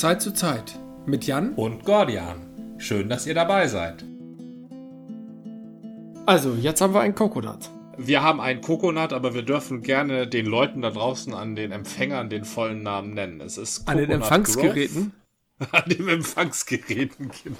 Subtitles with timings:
[0.00, 2.76] Zeit zu Zeit mit Jan und Gordian.
[2.78, 4.04] Schön, dass ihr dabei seid.
[6.24, 7.70] Also, jetzt haben wir einen Kokonat.
[7.98, 12.30] Wir haben einen Kokonat, aber wir dürfen gerne den Leuten da draußen an den Empfängern
[12.30, 13.40] den vollen Namen nennen.
[13.40, 15.12] Es ist Coconut an den Empfangsgeräten.
[15.58, 15.72] Grove.
[15.84, 17.56] an den Empfangsgeräten, genau.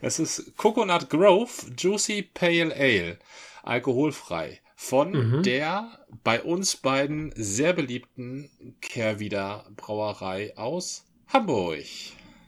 [0.00, 3.18] Es ist Coconut Grove Juicy Pale Ale,
[3.62, 5.42] alkoholfrei von mhm.
[5.42, 8.50] der bei uns beiden sehr beliebten
[8.80, 11.84] Kehrwieder Brauerei aus Hamburg.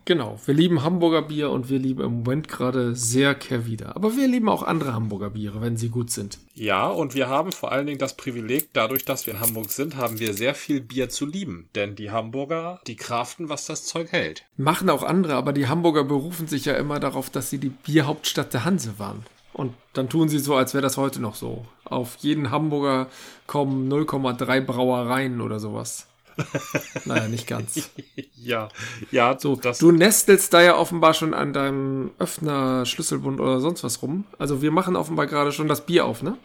[0.04, 3.96] Genau, wir lieben Hamburger Bier und wir lieben im Moment gerade sehr Kehrwieder.
[3.96, 6.38] Aber wir lieben auch andere Hamburger Biere, wenn sie gut sind.
[6.54, 9.96] Ja, und wir haben vor allen Dingen das Privileg, dadurch, dass wir in Hamburg sind,
[9.96, 11.70] haben wir sehr viel Bier zu lieben.
[11.74, 14.44] Denn die Hamburger, die kraften, was das Zeug hält.
[14.58, 18.52] Machen auch andere, aber die Hamburger berufen sich ja immer darauf, dass sie die Bierhauptstadt
[18.52, 19.24] der Hanse waren.
[19.54, 21.64] Und dann tun sie so, als wäre das heute noch so.
[21.84, 23.06] Auf jeden Hamburger
[23.46, 26.08] kommen 0,3 Brauereien oder sowas.
[27.04, 27.90] naja, nicht ganz.
[28.34, 28.68] ja,
[29.10, 29.56] ja, so.
[29.56, 34.24] du nestelst da ja offenbar schon an deinem Öffner, Schlüsselbund oder sonst was rum.
[34.38, 36.36] Also wir machen offenbar gerade schon das Bier auf, ne?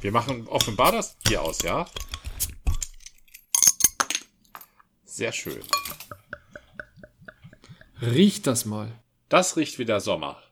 [0.00, 1.86] Wir machen offenbar das Bier aus, ja.
[5.04, 5.60] Sehr schön.
[8.00, 8.88] Riecht das mal.
[9.28, 10.42] Das riecht wie der Sommer.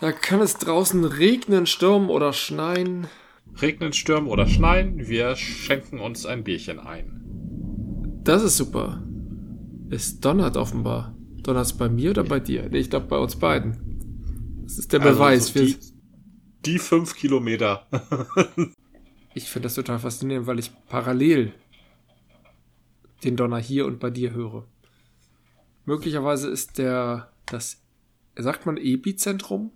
[0.00, 3.08] Da kann es draußen regnen, stürmen oder schneien.
[3.60, 8.20] Regnen, stürmen oder schneien, wir schenken uns ein Bierchen ein.
[8.24, 9.02] Das ist super.
[9.90, 11.14] Es donnert offenbar.
[11.42, 12.68] Donnert es bei mir oder bei dir?
[12.68, 14.62] Nee, ich glaube bei uns beiden.
[14.64, 15.52] Das ist der also Beweis.
[15.52, 15.76] Die,
[16.64, 17.86] die fünf Kilometer.
[19.34, 21.52] ich finde das total faszinierend, weil ich parallel
[23.22, 24.66] den Donner hier und bei dir höre.
[25.84, 27.82] Möglicherweise ist der, das,
[28.36, 29.70] sagt man Epizentrum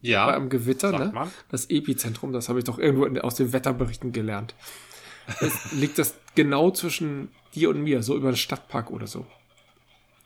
[0.00, 0.26] ja.
[0.26, 1.10] Bei einem Gewitter, ne?
[1.12, 1.30] Man.
[1.50, 4.54] Das Epizentrum, das habe ich doch irgendwo in, aus den Wetterberichten gelernt.
[5.40, 9.26] Es liegt das genau zwischen dir und mir, so über den Stadtpark oder so.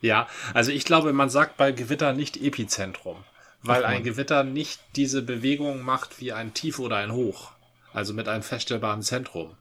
[0.00, 3.16] Ja, also ich glaube, man sagt bei Gewitter nicht Epizentrum,
[3.62, 7.52] weil ein Gewitter nicht diese Bewegung macht wie ein Tief oder ein Hoch,
[7.92, 9.56] also mit einem feststellbaren Zentrum.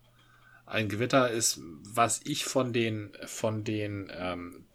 [0.65, 4.65] Ein Gewitter ist, was ich von den von den ähm,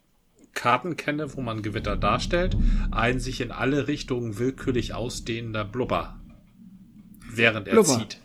[0.54, 2.56] Karten kenne, wo man Gewitter darstellt,
[2.90, 6.18] ein sich in alle Richtungen willkürlich ausdehnender Blubber,
[7.30, 7.98] während er Blubber.
[7.98, 8.20] zieht.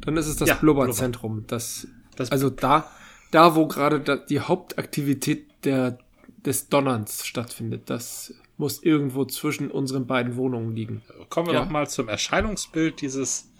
[0.00, 1.44] Dann ist es das ja, Blubberzentrum.
[1.46, 2.90] Das, das, also da,
[3.30, 5.98] da wo gerade die Hauptaktivität der,
[6.44, 11.02] des Donnerns stattfindet, das muss irgendwo zwischen unseren beiden Wohnungen liegen.
[11.28, 11.64] Kommen wir ja.
[11.64, 13.50] noch mal zum Erscheinungsbild dieses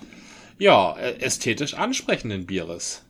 [0.59, 3.05] ja ästhetisch ansprechenden Bieres.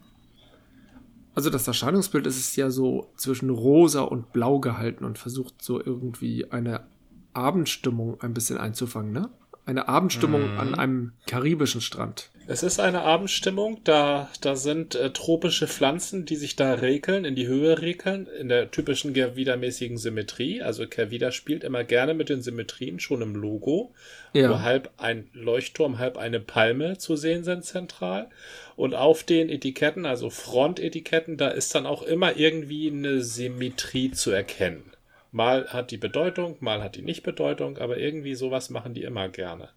[1.35, 5.83] Also das Erscheinungsbild ist es ja so zwischen rosa und blau gehalten und versucht so
[5.83, 6.85] irgendwie eine
[7.33, 9.31] Abendstimmung ein bisschen einzufangen, ne?
[9.65, 10.59] Eine Abendstimmung mm.
[10.59, 12.32] an einem karibischen Strand.
[12.49, 17.37] Es ist eine Abendstimmung, da, da sind äh, tropische Pflanzen, die sich da rekeln, in
[17.37, 20.61] die Höhe rekeln, in der typischen Gervider-mäßigen Symmetrie.
[20.61, 23.95] Also Gervider spielt immer gerne mit den Symmetrien, schon im Logo,
[24.33, 24.51] ja.
[24.51, 28.29] wo halb ein Leuchtturm, halb eine Palme zu sehen sind zentral.
[28.75, 34.33] Und auf den Etiketten, also Frontetiketten, da ist dann auch immer irgendwie eine Symmetrie zu
[34.33, 34.93] erkennen.
[35.31, 39.29] Mal hat die Bedeutung, mal hat die nicht Bedeutung, aber irgendwie sowas machen die immer
[39.29, 39.71] gerne.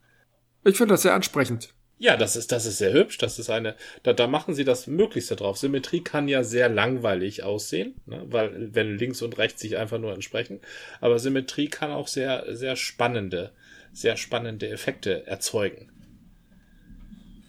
[0.66, 1.70] Ich finde das sehr ansprechend.
[1.98, 3.18] Ja, das ist, das ist sehr hübsch.
[3.18, 5.58] Das ist eine, da, da machen sie das Möglichste drauf.
[5.58, 8.22] Symmetrie kann ja sehr langweilig aussehen, ne?
[8.26, 10.60] weil, wenn links und rechts sich einfach nur entsprechen.
[11.00, 13.52] Aber Symmetrie kann auch sehr, sehr spannende,
[13.94, 15.92] sehr spannende Effekte erzeugen.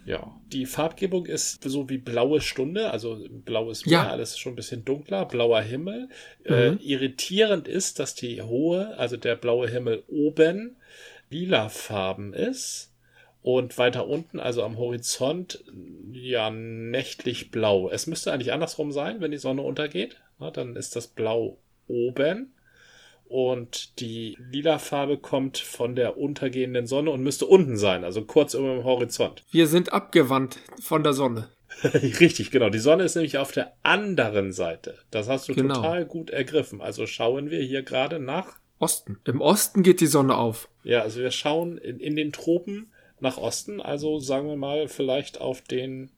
[0.05, 4.11] Ja, die Farbgebung ist so wie blaue Stunde, also blaues Meer, ja.
[4.11, 6.09] alles schon ein bisschen dunkler, blauer Himmel.
[6.45, 6.79] Äh, mhm.
[6.79, 10.77] Äh, irritierend ist, dass die hohe, also der blaue Himmel oben
[11.29, 12.93] lila Farben ist
[13.47, 15.63] und weiter unten, also am Horizont,
[16.11, 17.89] ja, nächtlich blau.
[17.89, 20.17] Es müsste eigentlich andersrum sein, wenn die Sonne untergeht.
[20.41, 22.53] Na, dann ist das Blau oben.
[23.29, 28.55] Und die lila Farbe kommt von der untergehenden Sonne und müsste unten sein, also kurz
[28.55, 29.45] über dem Horizont.
[29.53, 31.49] Wir sind abgewandt von der Sonne.
[31.85, 32.69] Richtig, genau.
[32.69, 34.99] Die Sonne ist nämlich auf der anderen Seite.
[35.13, 35.77] Das hast du genau.
[35.77, 36.81] total gut ergriffen.
[36.81, 39.21] Also schauen wir hier gerade nach Osten.
[39.25, 40.69] Im Osten geht die Sonne auf.
[40.83, 42.91] Ja, also wir schauen in, in den Tropen
[43.21, 46.11] nach Osten, also sagen wir mal vielleicht auf den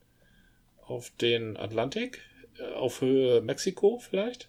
[0.87, 2.21] auf den Atlantik,
[2.59, 4.49] äh, auf Höhe Mexiko vielleicht.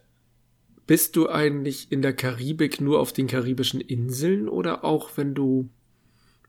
[0.87, 5.69] Bist du eigentlich in der Karibik nur auf den karibischen Inseln oder auch wenn du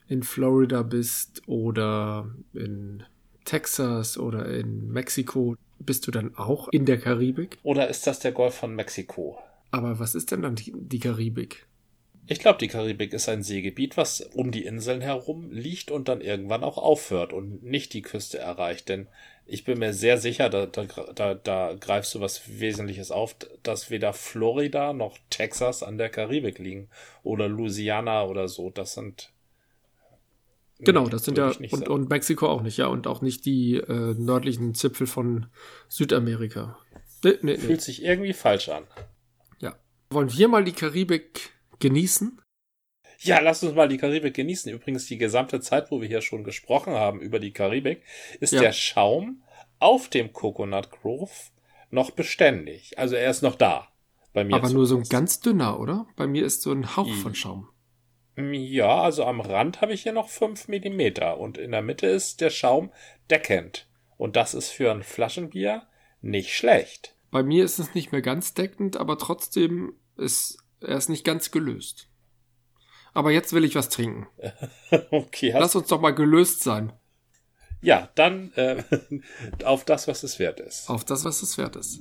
[0.08, 3.02] in Florida bist oder in
[3.44, 7.58] Texas oder in Mexiko, bist du dann auch in der Karibik?
[7.62, 9.38] Oder ist das der Golf von Mexiko?
[9.70, 11.67] Aber was ist denn dann die, die Karibik?
[12.26, 16.20] Ich glaube, die Karibik ist ein Seegebiet, was um die Inseln herum liegt und dann
[16.20, 18.88] irgendwann auch aufhört und nicht die Küste erreicht.
[18.88, 19.08] Denn
[19.46, 23.34] ich bin mir sehr sicher, da, da, da, greifst du was Wesentliches auf,
[23.64, 26.88] dass weder Florida noch Texas an der Karibik liegen
[27.25, 28.70] oder Louisiana oder so.
[28.70, 29.32] Das sind
[30.82, 34.14] Genau, das sind ja, und, und Mexiko auch nicht, ja, und auch nicht die äh,
[34.16, 35.46] nördlichen Zipfel von
[35.88, 36.78] Südamerika.
[37.23, 37.58] Nee, nee, nee.
[37.58, 38.84] Fühlt sich irgendwie falsch an.
[39.58, 39.75] Ja.
[40.11, 41.50] Wollen wir mal die Karibik
[41.81, 42.41] genießen?
[43.19, 44.73] Ja, lass uns mal die Karibik genießen.
[44.73, 48.03] Übrigens, die gesamte Zeit, wo wir hier schon gesprochen haben über die Karibik,
[48.41, 48.61] ist ja.
[48.61, 49.43] der Schaum
[49.79, 51.31] auf dem Coconut Grove
[51.91, 52.99] noch beständig.
[52.99, 53.88] Also er ist noch da.
[54.32, 56.06] Bei mir Aber nur so ein ganz dünner, oder?
[56.17, 57.69] Bei mir ist so ein Hauch von Schaum.
[58.37, 62.41] Ja, also am Rand habe ich hier noch fünf Millimeter und in der Mitte ist
[62.41, 62.91] der Schaum
[63.29, 63.88] deckend.
[64.17, 65.83] Und das ist für ein Flaschenbier
[66.23, 67.17] nicht schlecht.
[67.31, 71.50] Bei mir ist es nicht mehr ganz deckend, aber trotzdem ist er ist nicht ganz
[71.50, 72.09] gelöst.
[73.12, 74.29] Aber jetzt will ich was trinken.
[75.11, 75.53] okay.
[75.53, 76.93] Lass uns doch mal gelöst sein.
[77.82, 78.85] Ja, dann äh,
[79.65, 80.88] auf das, was es wert ist.
[80.88, 82.00] Auf das, was es wert ist.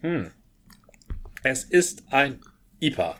[0.00, 0.30] Hm.
[1.42, 2.40] Es ist ein
[2.80, 3.16] IPA.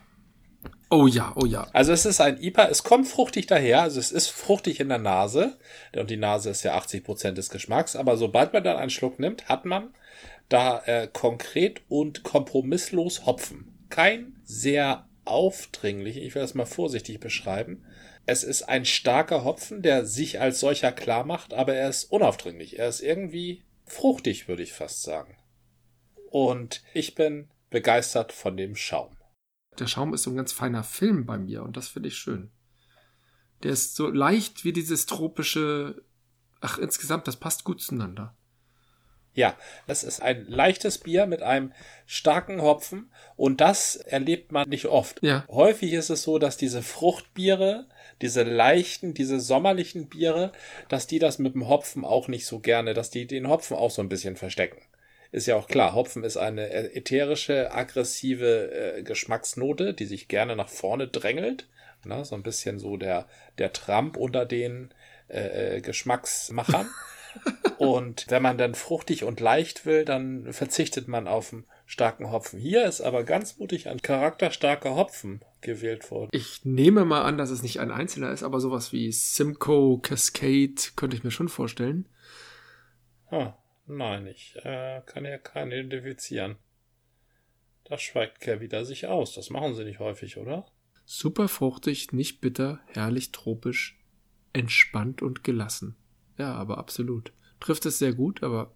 [0.89, 1.67] Oh ja, oh ja.
[1.73, 4.99] Also es ist ein IPA, es kommt fruchtig daher, also es ist fruchtig in der
[4.99, 5.57] Nase
[5.95, 9.19] und die Nase ist ja 80 Prozent des Geschmacks, aber sobald man dann einen Schluck
[9.19, 9.93] nimmt, hat man
[10.47, 13.85] da äh, konkret und kompromisslos Hopfen.
[13.89, 17.83] Kein sehr aufdringlich, ich will das mal vorsichtig beschreiben.
[18.27, 22.79] Es ist ein starker Hopfen, der sich als solcher klar macht, aber er ist unaufdringlich.
[22.79, 25.37] Er ist irgendwie fruchtig, würde ich fast sagen.
[26.29, 29.14] Und ich bin begeistert von dem Schaum.
[29.79, 32.51] Der Schaum ist so ein ganz feiner Film bei mir und das finde ich schön.
[33.63, 36.03] Der ist so leicht wie dieses tropische.
[36.61, 38.35] Ach, insgesamt, das passt gut zueinander.
[39.33, 41.73] Ja, das ist ein leichtes Bier mit einem
[42.05, 45.21] starken Hopfen und das erlebt man nicht oft.
[45.21, 45.45] Ja.
[45.49, 47.89] Häufig ist es so, dass diese Fruchtbiere,
[48.21, 50.53] diese leichten, diese sommerlichen Biere,
[50.87, 53.91] dass die das mit dem Hopfen auch nicht so gerne, dass die den Hopfen auch
[53.91, 54.81] so ein bisschen verstecken
[55.35, 60.69] ist ja auch klar, Hopfen ist eine ätherische, aggressive äh, Geschmacksnote, die sich gerne nach
[60.69, 61.67] vorne drängelt.
[62.05, 63.27] Na, so ein bisschen so der,
[63.57, 64.93] der Trump unter den
[65.27, 66.87] äh, äh Geschmacksmachern.
[67.77, 72.57] und wenn man dann fruchtig und leicht will, dann verzichtet man auf einen starken Hopfen.
[72.57, 76.29] Hier ist aber ganz mutig ein charakterstarker Hopfen gewählt worden.
[76.31, 80.75] Ich nehme mal an, dass es nicht ein einzelner ist, aber sowas wie Simcoe Cascade
[80.95, 82.07] könnte ich mir schon vorstellen.
[83.29, 83.55] Ah,
[83.87, 86.57] Nein, ich äh, kann ja keinen identifizieren.
[87.83, 89.33] Da schweigt Kerr wieder sich aus.
[89.33, 90.65] Das machen sie nicht häufig, oder?
[91.05, 93.99] Super fruchtig, nicht bitter, herrlich tropisch,
[94.53, 95.95] entspannt und gelassen.
[96.37, 97.31] Ja, aber absolut.
[97.59, 98.73] Trifft es sehr gut, aber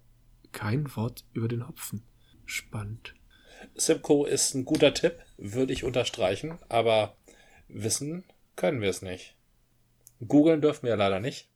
[0.52, 2.04] kein Wort über den Hopfen.
[2.46, 3.16] Spannend.
[3.76, 7.18] Simcoe ist ein guter Tipp, würde ich unterstreichen, aber
[7.68, 8.24] wissen
[8.56, 9.36] können wir es nicht.
[10.26, 11.50] Googeln dürfen wir leider nicht.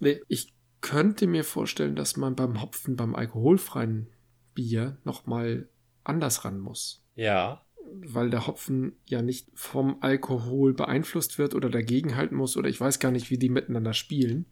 [0.00, 0.54] Nee, ich
[0.86, 4.08] könnte mir vorstellen, dass man beim Hopfen, beim alkoholfreien
[4.54, 5.68] Bier nochmal
[6.04, 7.04] anders ran muss.
[7.16, 7.64] Ja.
[8.04, 13.00] Weil der Hopfen ja nicht vom Alkohol beeinflusst wird oder dagegenhalten muss oder ich weiß
[13.00, 14.46] gar nicht, wie die miteinander spielen.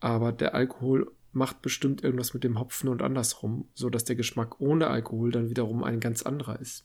[0.00, 4.60] Aber der Alkohol macht bestimmt irgendwas mit dem Hopfen und andersrum, so dass der Geschmack
[4.60, 6.84] ohne Alkohol dann wiederum ein ganz anderer ist.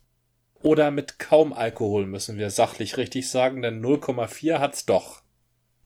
[0.61, 5.22] Oder mit kaum Alkohol müssen wir sachlich richtig sagen, denn 0,4 hat's doch.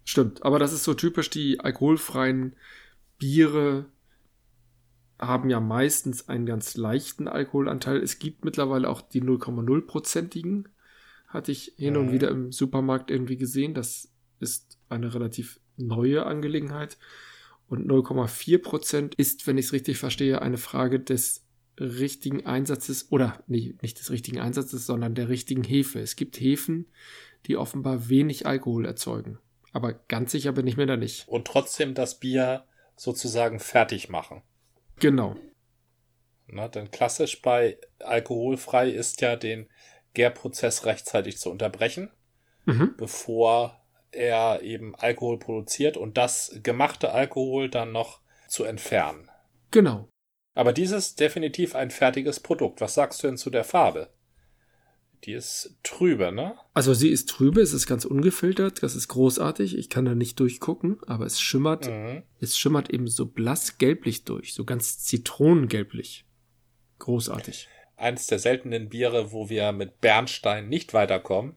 [0.10, 2.56] Stimmt, aber das ist so typisch, die alkoholfreien
[3.18, 3.88] Biere
[5.20, 7.98] haben ja meistens einen ganz leichten Alkoholanteil.
[7.98, 10.70] Es gibt mittlerweile auch die 0,0-prozentigen.
[11.28, 12.00] Hatte ich hin mhm.
[12.00, 13.74] und wieder im Supermarkt irgendwie gesehen.
[13.74, 14.10] Das
[14.40, 16.98] ist eine relativ neue Angelegenheit.
[17.68, 21.44] Und 0,4 Prozent ist, wenn ich es richtig verstehe, eine Frage des
[21.78, 26.00] richtigen Einsatzes oder nee, nicht des richtigen Einsatzes, sondern der richtigen Hefe.
[26.00, 26.86] Es gibt Hefen,
[27.46, 29.40] die offenbar wenig Alkohol erzeugen.
[29.78, 31.28] Aber ganz sicher bin ich mir da nicht.
[31.28, 32.66] Und trotzdem das Bier
[32.96, 34.42] sozusagen fertig machen.
[35.00, 35.36] Genau.
[36.48, 39.70] Na, denn klassisch bei alkoholfrei ist ja den
[40.16, 42.10] Gärprozess rechtzeitig zu unterbrechen,
[42.66, 42.96] mhm.
[42.98, 49.30] bevor er eben Alkohol produziert und das gemachte Alkohol dann noch zu entfernen.
[49.70, 50.10] Genau.
[50.56, 52.82] Aber dieses ist definitiv ein fertiges Produkt.
[52.82, 54.12] Was sagst du denn zu der Farbe?
[55.24, 56.56] Die ist trübe, ne?
[56.74, 59.78] Also sie ist trübe, es ist ganz ungefiltert, das ist großartig.
[59.78, 62.24] Ich kann da nicht durchgucken, aber es schimmert, mhm.
[62.40, 66.26] es schimmert eben so blass gelblich durch, so ganz zitronengelblich.
[67.00, 67.68] Großartig.
[67.96, 71.56] Eines der seltenen Biere, wo wir mit Bernstein nicht weiterkommen.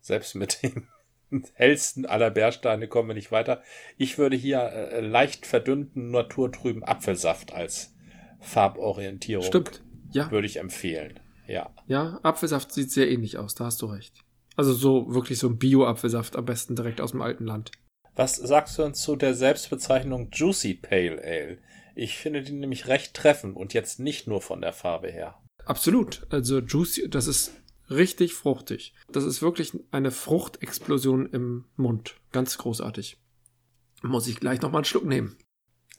[0.00, 0.88] Selbst mit dem
[1.54, 3.62] hellsten aller Bernsteine kommen wir nicht weiter.
[3.98, 7.94] Ich würde hier äh, leicht verdünnten naturtrüben Apfelsaft als
[8.40, 9.44] Farborientierung.
[9.44, 9.82] Stimmt.
[10.12, 10.30] Ja.
[10.30, 11.20] Würde ich empfehlen.
[11.46, 11.74] Ja.
[11.86, 14.24] Ja, Apfelsaft sieht sehr ähnlich aus, da hast du recht.
[14.56, 17.72] Also so wirklich so ein Bio-Apfelsaft, am besten direkt aus dem alten Land.
[18.14, 21.58] Was sagst du uns zu der Selbstbezeichnung Juicy Pale Ale?
[21.94, 25.38] Ich finde die nämlich recht treffend und jetzt nicht nur von der Farbe her.
[25.64, 26.26] Absolut.
[26.30, 27.52] Also Juicy, das ist
[27.88, 28.94] richtig fruchtig.
[29.10, 32.16] Das ist wirklich eine Fruchtexplosion im Mund.
[32.32, 33.18] Ganz großartig.
[34.02, 35.36] Muss ich gleich nochmal einen Schluck nehmen.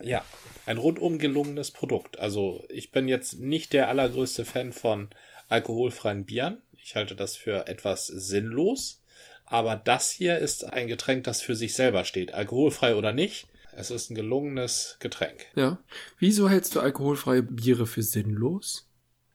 [0.02, 0.26] Ja,
[0.66, 2.20] ein rundum gelungenes Produkt.
[2.20, 5.10] Also ich bin jetzt nicht der allergrößte Fan von
[5.54, 6.62] alkoholfreien Bieren.
[6.84, 9.02] Ich halte das für etwas sinnlos.
[9.46, 12.34] Aber das hier ist ein Getränk, das für sich selber steht.
[12.34, 13.48] Alkoholfrei oder nicht.
[13.76, 15.46] Es ist ein gelungenes Getränk.
[15.56, 15.80] Ja.
[16.20, 18.90] Wieso hältst du alkoholfreie Biere für sinnlos?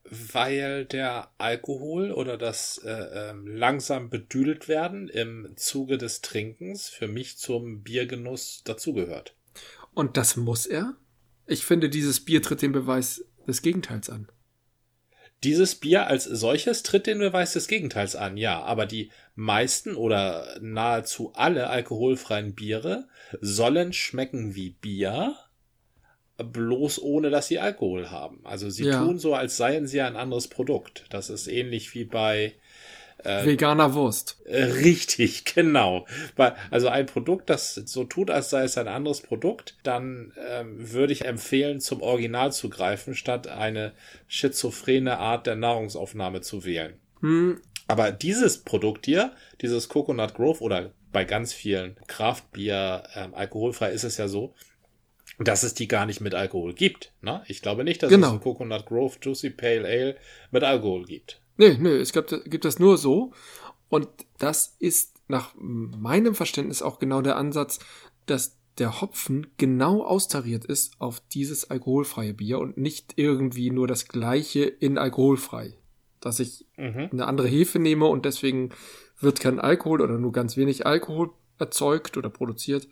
[0.04, 7.08] Weil der Alkohol oder das äh, äh, langsam bedüdelt werden im Zuge des Trinkens für
[7.08, 9.34] mich zum Biergenuss dazugehört.
[9.94, 10.94] Und das muss er?
[11.46, 14.28] Ich finde, dieses Bier tritt den Beweis des Gegenteils an.
[15.44, 20.58] Dieses Bier als solches tritt den Beweis des Gegenteils an, ja, aber die meisten oder
[20.60, 23.06] nahezu alle alkoholfreien Biere
[23.40, 25.36] sollen schmecken wie Bier,
[26.38, 28.40] bloß ohne dass sie Alkohol haben.
[28.44, 29.04] Also sie Ja.
[29.04, 31.04] tun so, als seien sie ein anderes Produkt.
[31.10, 32.54] Das ist ähnlich wie bei
[33.24, 34.40] Veganer Wurst.
[34.44, 36.06] äh, richtig, genau.
[36.70, 41.12] Also ein Produkt, das so tut, als sei es ein anderes Produkt, dann ähm, würde
[41.12, 43.92] ich empfehlen, zum Original zu greifen, statt eine
[44.28, 46.94] schizophrene Art der Nahrungsaufnahme zu wählen.
[47.20, 53.90] Hm, Aber dieses Produkt hier, dieses Coconut Grove oder bei ganz vielen Kraftbier ähm, alkoholfrei
[53.90, 54.54] ist es ja so,
[55.40, 57.12] dass es die gar nicht mit Alkohol gibt.
[57.22, 57.42] Ne?
[57.46, 58.28] Ich glaube nicht, dass Genau.
[58.28, 60.16] es ein Coconut Grove Juicy Pale Ale
[60.50, 61.40] mit Alkohol gibt.
[61.58, 63.32] Nee, nee, es gibt, gibt das nur so.
[63.88, 67.80] Und das ist nach meinem Verständnis auch genau der Ansatz,
[68.26, 74.06] dass der Hopfen genau austariert ist auf dieses alkoholfreie Bier und nicht irgendwie nur das
[74.08, 75.74] gleiche in alkoholfrei.
[76.20, 77.08] Dass ich Mhm.
[77.12, 78.70] eine andere Hefe nehme und deswegen
[79.20, 82.88] wird kein Alkohol oder nur ganz wenig Alkohol erzeugt oder produziert.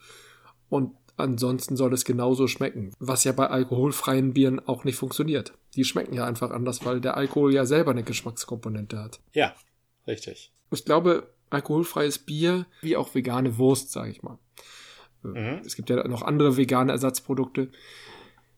[0.68, 2.92] Und ansonsten soll es genauso schmecken.
[2.98, 5.52] Was ja bei alkoholfreien Bieren auch nicht funktioniert.
[5.74, 9.20] Die schmecken ja einfach anders, weil der Alkohol ja selber eine Geschmackskomponente hat.
[9.32, 9.54] Ja,
[10.06, 10.52] richtig.
[10.70, 14.38] Ich glaube, alkoholfreies Bier, wie auch vegane Wurst, sage ich mal.
[15.22, 15.62] Mhm.
[15.64, 17.70] Es gibt ja noch andere vegane Ersatzprodukte.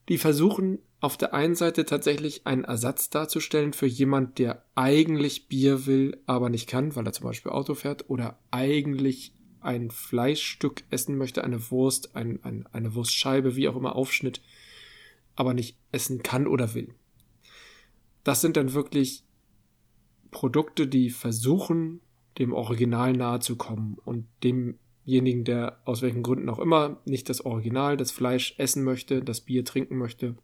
[0.09, 5.87] Die versuchen auf der einen Seite tatsächlich einen Ersatz darzustellen für jemand, der eigentlich Bier
[5.87, 9.33] will, aber nicht kann, weil er zum Beispiel Auto fährt oder eigentlich
[9.69, 14.41] ein Fleischstück essen möchte, eine Wurst, ein, ein, eine Wurstscheibe, wie auch immer, Aufschnitt,
[15.37, 16.95] aber nicht essen kann oder will.
[18.25, 19.25] Das sind dann wirklich
[20.31, 22.01] Produkte, die versuchen,
[22.39, 27.45] dem Original nahe zu kommen und demjenigen, der aus welchen Gründen auch immer nicht das
[27.45, 30.35] Original, das Fleisch essen möchte, das Bier trinken möchte,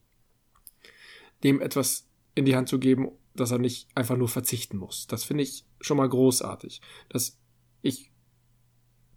[1.42, 5.06] dem etwas in die Hand zu geben, dass er nicht einfach nur verzichten muss.
[5.06, 6.82] Das finde ich schon mal großartig.
[7.08, 7.38] Das,
[7.80, 8.10] ich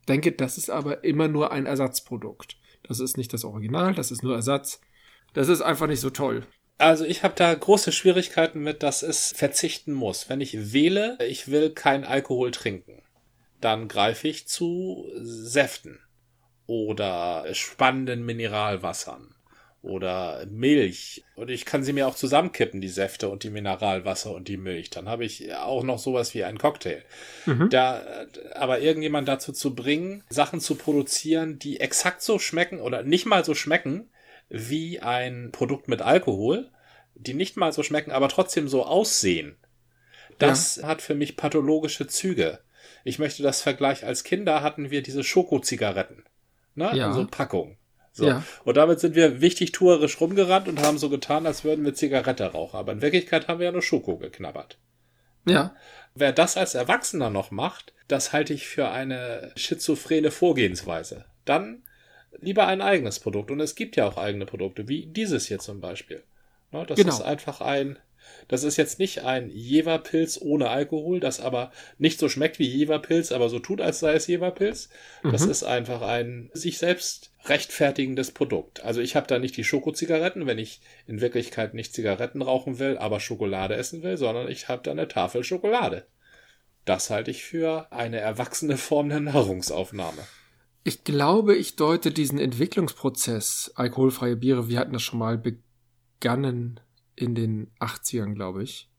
[0.07, 2.57] denke, das ist aber immer nur ein Ersatzprodukt.
[2.83, 4.81] Das ist nicht das Original, das ist nur Ersatz.
[5.33, 6.45] Das ist einfach nicht so toll.
[6.77, 10.29] Also ich habe da große Schwierigkeiten mit, dass es verzichten muss.
[10.29, 13.01] Wenn ich wähle, ich will kein Alkohol trinken,
[13.59, 15.99] dann greife ich zu Säften
[16.67, 19.33] oder spannenden Mineralwassern
[19.81, 21.23] oder Milch.
[21.35, 24.89] Und ich kann sie mir auch zusammenkippen, die Säfte und die Mineralwasser und die Milch.
[24.89, 27.03] Dann habe ich auch noch sowas wie einen Cocktail.
[27.69, 28.01] Da,
[28.55, 33.45] aber irgendjemand dazu zu bringen, Sachen zu produzieren, die exakt so schmecken oder nicht mal
[33.45, 34.09] so schmecken
[34.49, 36.69] wie ein Produkt mit Alkohol,
[37.15, 39.57] die nicht mal so schmecken, aber trotzdem so aussehen.
[40.37, 42.59] Das hat für mich pathologische Züge.
[43.03, 46.23] Ich möchte das Vergleich, als Kinder hatten wir diese Schokozigaretten.
[46.75, 46.91] Ne?
[46.93, 47.13] Ja.
[47.13, 47.77] So Packungen.
[48.17, 48.25] So.
[48.27, 48.43] Ja.
[48.63, 52.45] Und damit sind wir wichtig tuerisch rumgerannt und haben so getan, als würden wir Zigarette
[52.45, 52.77] rauchen.
[52.77, 54.77] Aber in Wirklichkeit haben wir ja nur Schoko geknabbert.
[55.45, 55.75] Ja,
[56.15, 61.25] Wer das als Erwachsener noch macht, das halte ich für eine schizophrene Vorgehensweise.
[61.45, 61.83] Dann
[62.39, 63.51] lieber ein eigenes Produkt.
[63.51, 66.23] Und es gibt ja auch eigene Produkte, wie dieses hier zum Beispiel.
[66.71, 67.13] Ne, Das Genau.
[67.13, 67.99] ist einfach ein,
[68.47, 73.31] das ist jetzt nicht ein Jeverpilz ohne Alkohol, das aber nicht so schmeckt wie Jeverpilz,
[73.31, 74.89] aber so tut, als sei es Jeverpilz.
[75.23, 78.83] Das ist einfach ein sich selbst rechtfertigendes Produkt.
[78.83, 82.97] Also ich habe da nicht die Schokozigaretten, wenn ich in Wirklichkeit nicht Zigaretten rauchen will,
[82.97, 86.07] aber Schokolade essen will, sondern ich habe da eine Tafel Schokolade.
[86.85, 90.25] Das halte ich für eine erwachsene Form der Nahrungsaufnahme.
[90.85, 96.79] Ich glaube, ich deute diesen Entwicklungsprozess alkoholfreie Biere, wir hatten das schon mal begannen
[97.17, 98.89] in den 80ern, glaube ich.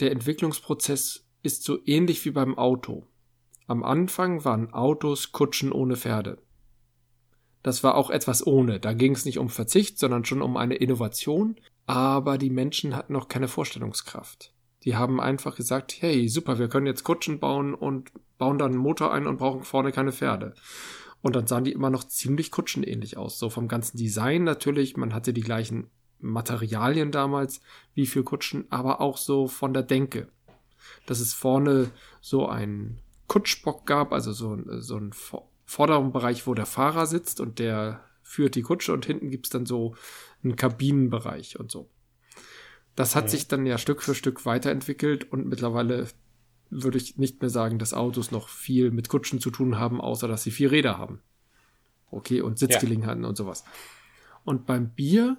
[0.00, 3.06] Der Entwicklungsprozess ist so ähnlich wie beim Auto.
[3.66, 6.38] Am Anfang waren Autos Kutschen ohne Pferde.
[7.62, 8.80] Das war auch etwas ohne.
[8.80, 11.56] Da ging es nicht um Verzicht, sondern schon um eine Innovation.
[11.86, 14.52] Aber die Menschen hatten noch keine Vorstellungskraft.
[14.84, 18.80] Die haben einfach gesagt, hey, super, wir können jetzt Kutschen bauen und bauen dann einen
[18.80, 20.54] Motor ein und brauchen vorne keine Pferde.
[21.22, 23.38] Und dann sahen die immer noch ziemlich kutschenähnlich aus.
[23.38, 24.98] So vom ganzen Design natürlich.
[24.98, 25.90] Man hatte die gleichen
[26.24, 27.60] Materialien damals
[27.94, 30.28] wie für Kutschen, aber auch so von der Denke.
[31.06, 31.90] Dass es vorne
[32.20, 35.12] so ein Kutschbock gab, also so, so ein
[35.64, 39.66] vorderen Bereich, wo der Fahrer sitzt und der führt die Kutsche und hinten gibt's dann
[39.66, 39.94] so
[40.42, 41.88] einen Kabinenbereich und so.
[42.96, 43.30] Das hat ja.
[43.30, 46.08] sich dann ja Stück für Stück weiterentwickelt und mittlerweile
[46.70, 50.28] würde ich nicht mehr sagen, dass Autos noch viel mit Kutschen zu tun haben, außer
[50.28, 51.20] dass sie vier Räder haben.
[52.10, 53.28] Okay, und Sitzgelegenheiten ja.
[53.28, 53.64] und sowas.
[54.44, 55.36] Und beim Bier,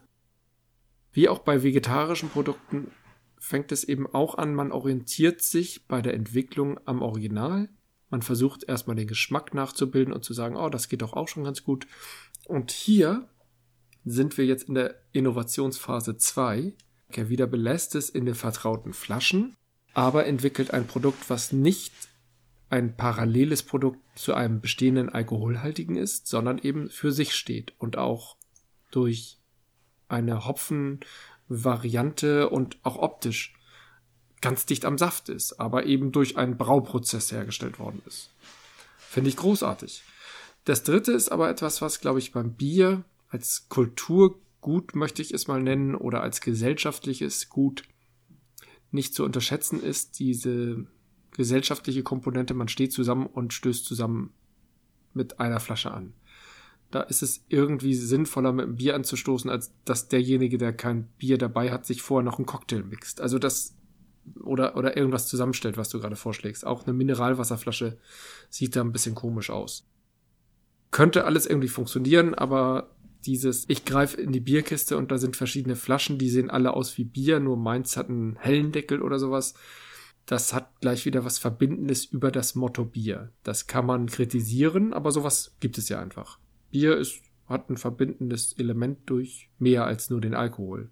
[1.16, 2.92] wie auch bei vegetarischen Produkten,
[3.40, 7.70] fängt es eben auch an, man orientiert sich bei der Entwicklung am Original.
[8.12, 11.44] Man versucht erstmal den Geschmack nachzubilden und zu sagen, oh, das geht doch auch schon
[11.44, 11.88] ganz gut.
[12.46, 13.28] Und hier
[14.06, 16.74] sind wir jetzt in der Innovationsphase 2.
[17.10, 19.56] Er wieder belässt es in den vertrauten Flaschen
[19.96, 21.94] aber entwickelt ein Produkt, was nicht
[22.70, 28.36] ein paralleles Produkt zu einem bestehenden alkoholhaltigen ist, sondern eben für sich steht und auch
[28.92, 29.40] durch
[30.08, 33.54] eine Hopfenvariante und auch optisch
[34.42, 38.32] ganz dicht am Saft ist, aber eben durch einen Brauprozess hergestellt worden ist.
[38.98, 40.04] Finde ich großartig.
[40.66, 45.48] Das dritte ist aber etwas, was, glaube ich, beim Bier als Kulturgut möchte ich es
[45.48, 47.84] mal nennen oder als gesellschaftliches Gut
[48.92, 50.88] nicht zu unterschätzen ist diese
[51.32, 54.34] gesellschaftliche Komponente, man steht zusammen und stößt zusammen
[55.14, 56.14] mit einer Flasche an.
[56.92, 61.38] Da ist es irgendwie sinnvoller, mit einem Bier anzustoßen, als dass derjenige, der kein Bier
[61.38, 63.22] dabei hat, sich vorher noch einen Cocktail mixt.
[63.22, 63.76] Also das
[64.44, 66.66] oder, oder irgendwas zusammenstellt, was du gerade vorschlägst.
[66.66, 67.98] Auch eine Mineralwasserflasche
[68.50, 69.88] sieht da ein bisschen komisch aus.
[70.92, 75.76] Könnte alles irgendwie funktionieren, aber dieses, ich greife in die Bierkiste und da sind verschiedene
[75.76, 79.56] Flaschen, die sehen alle aus wie Bier, nur meins hat einen hellen Deckel oder sowas.
[80.26, 83.32] Das hat gleich wieder was Verbindendes über das Motto Bier.
[83.44, 86.40] Das kann man kritisieren, aber sowas gibt es ja einfach.
[86.76, 90.92] Bier ist, hat ein verbindendes Element durch mehr als nur den Alkohol.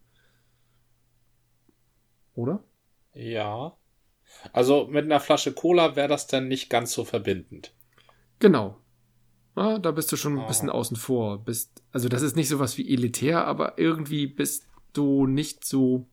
[2.36, 2.64] Oder?
[3.14, 3.76] Ja.
[4.54, 7.74] Also mit einer Flasche Cola wäre das dann nicht ganz so verbindend.
[8.40, 8.80] Genau.
[9.56, 11.44] Ah, da bist du schon ein bisschen außen vor.
[11.44, 16.08] Bist, also das ist nicht sowas wie elitär, aber irgendwie bist du nicht so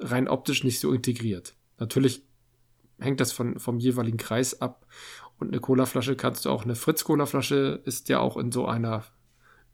[0.00, 1.54] rein optisch nicht so integriert.
[1.78, 2.26] Natürlich
[2.98, 4.86] hängt das von, vom jeweiligen Kreis ab.
[5.42, 9.02] Und eine Colaflasche kannst du auch, eine Fritz-Cola-Flasche ist ja auch in so einer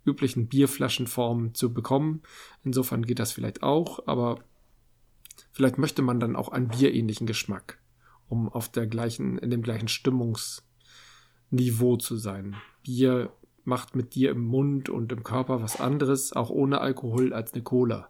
[0.06, 2.22] üblichen Bierflaschenform zu bekommen.
[2.64, 4.38] Insofern geht das vielleicht auch, aber
[5.52, 7.82] vielleicht möchte man dann auch einen bierähnlichen Geschmack,
[8.28, 12.56] um auf der gleichen, in dem gleichen Stimmungsniveau zu sein.
[12.82, 13.30] Bier
[13.64, 17.62] macht mit dir im Mund und im Körper was anderes, auch ohne Alkohol, als eine
[17.62, 18.08] Cola.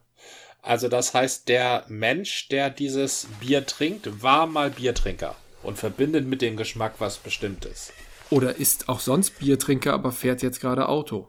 [0.62, 5.34] Also das heißt, der Mensch, der dieses Bier trinkt, war mal Biertrinker
[5.68, 7.92] und verbindet mit dem Geschmack was Bestimmtes.
[8.30, 11.28] Oder ist auch sonst Biertrinker, aber fährt jetzt gerade Auto.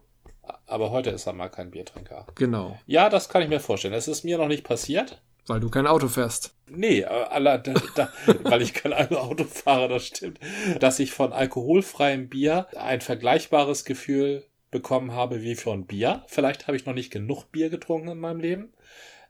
[0.65, 2.25] Aber heute ist er mal kein Biertrinker.
[2.35, 2.79] Genau.
[2.87, 3.93] Ja, das kann ich mir vorstellen.
[3.93, 5.21] Es ist mir noch nicht passiert.
[5.45, 6.55] Weil du kein Auto fährst.
[6.67, 8.09] Nee, aller, da, da,
[8.43, 10.39] weil ich kein Auto fahre, das stimmt.
[10.79, 16.23] Dass ich von alkoholfreiem Bier ein vergleichbares Gefühl bekommen habe wie von Bier.
[16.27, 18.73] Vielleicht habe ich noch nicht genug Bier getrunken in meinem Leben.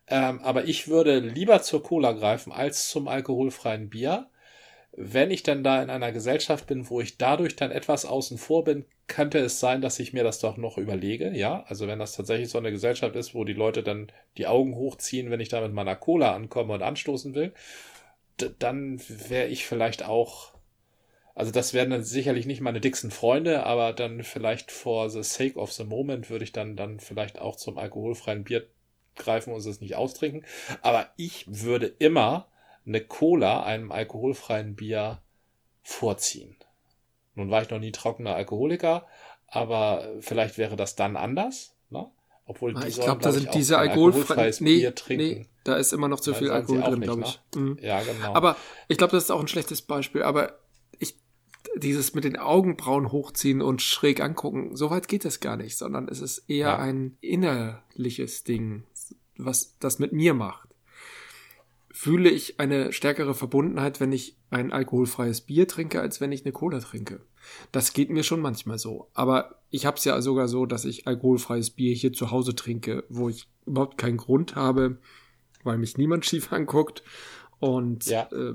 [0.07, 4.29] Ähm, aber ich würde lieber zur Cola greifen als zum alkoholfreien Bier
[4.91, 8.63] wenn ich dann da in einer Gesellschaft bin, wo ich dadurch dann etwas außen vor
[8.63, 11.63] bin, könnte es sein, dass ich mir das doch noch überlege, ja.
[11.67, 15.29] Also wenn das tatsächlich so eine Gesellschaft ist, wo die Leute dann die Augen hochziehen,
[15.31, 17.53] wenn ich da mit meiner Cola ankomme und anstoßen will,
[18.59, 20.53] dann wäre ich vielleicht auch,
[21.35, 25.57] also das wären dann sicherlich nicht meine dicksten Freunde, aber dann vielleicht for the sake
[25.57, 28.67] of the moment würde ich dann, dann vielleicht auch zum alkoholfreien Bier
[29.15, 30.45] greifen und es nicht austrinken.
[30.81, 32.47] Aber ich würde immer
[32.85, 35.21] eine Cola einem alkoholfreien Bier
[35.83, 36.55] vorziehen.
[37.35, 39.07] Nun war ich noch nie trockener Alkoholiker,
[39.47, 42.09] aber vielleicht wäre das dann anders, ne?
[42.45, 45.23] Obwohl ah, die ich glaube, da sind diese alkoholfreien nee, Bier trinken.
[45.23, 47.39] Nee, da ist immer noch zu viel Alkohol drin, glaube ich.
[47.53, 47.61] Ne?
[47.61, 47.77] Mhm.
[47.79, 48.33] Ja, genau.
[48.33, 48.55] Aber
[48.87, 50.23] ich glaube, das ist auch ein schlechtes Beispiel.
[50.23, 50.57] Aber
[50.97, 51.15] ich,
[51.75, 56.07] dieses mit den Augenbrauen hochziehen und schräg angucken, so weit geht das gar nicht, sondern
[56.07, 56.79] es ist eher ja.
[56.79, 58.83] ein innerliches Ding,
[59.37, 60.68] was das mit mir macht
[61.91, 66.51] fühle ich eine stärkere Verbundenheit, wenn ich ein alkoholfreies Bier trinke, als wenn ich eine
[66.51, 67.21] Cola trinke.
[67.71, 69.09] Das geht mir schon manchmal so.
[69.13, 73.03] Aber ich habe es ja sogar so, dass ich alkoholfreies Bier hier zu Hause trinke,
[73.09, 74.99] wo ich überhaupt keinen Grund habe,
[75.63, 77.03] weil mich niemand schief anguckt.
[77.59, 78.29] Und ja.
[78.31, 78.53] äh,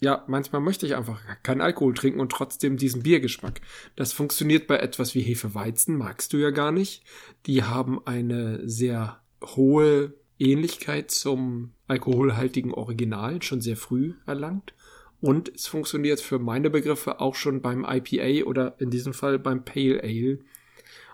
[0.00, 3.60] ja, manchmal möchte ich einfach keinen Alkohol trinken und trotzdem diesen Biergeschmack.
[3.94, 7.04] Das funktioniert bei etwas wie Hefeweizen, magst du ja gar nicht.
[7.46, 14.74] Die haben eine sehr hohe Ähnlichkeit zum alkoholhaltigen Original, schon sehr früh erlangt.
[15.20, 19.64] Und es funktioniert für meine Begriffe auch schon beim IPA oder in diesem Fall beim
[19.64, 20.40] Pale Ale,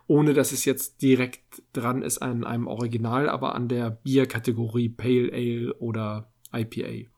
[0.06, 5.30] ohne dass es jetzt direkt dran ist an einem Original, aber an der Bierkategorie Pale
[5.32, 7.10] Ale oder IPA.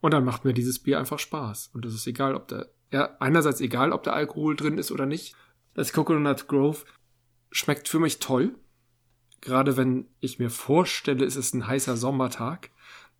[0.00, 1.70] Und dann macht mir dieses Bier einfach Spaß.
[1.74, 5.06] Und es ist egal, ob da, ja, einerseits egal, ob da Alkohol drin ist oder
[5.06, 5.34] nicht.
[5.74, 6.84] Das Coconut Grove
[7.50, 8.54] schmeckt für mich toll.
[9.40, 12.70] Gerade wenn ich mir vorstelle, es ist ein heißer Sommertag,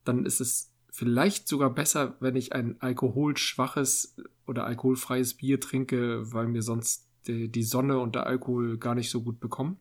[0.09, 4.16] dann ist es vielleicht sogar besser, wenn ich ein alkoholschwaches
[4.47, 9.11] oder alkoholfreies Bier trinke, weil mir sonst die, die Sonne und der Alkohol gar nicht
[9.11, 9.79] so gut bekommen.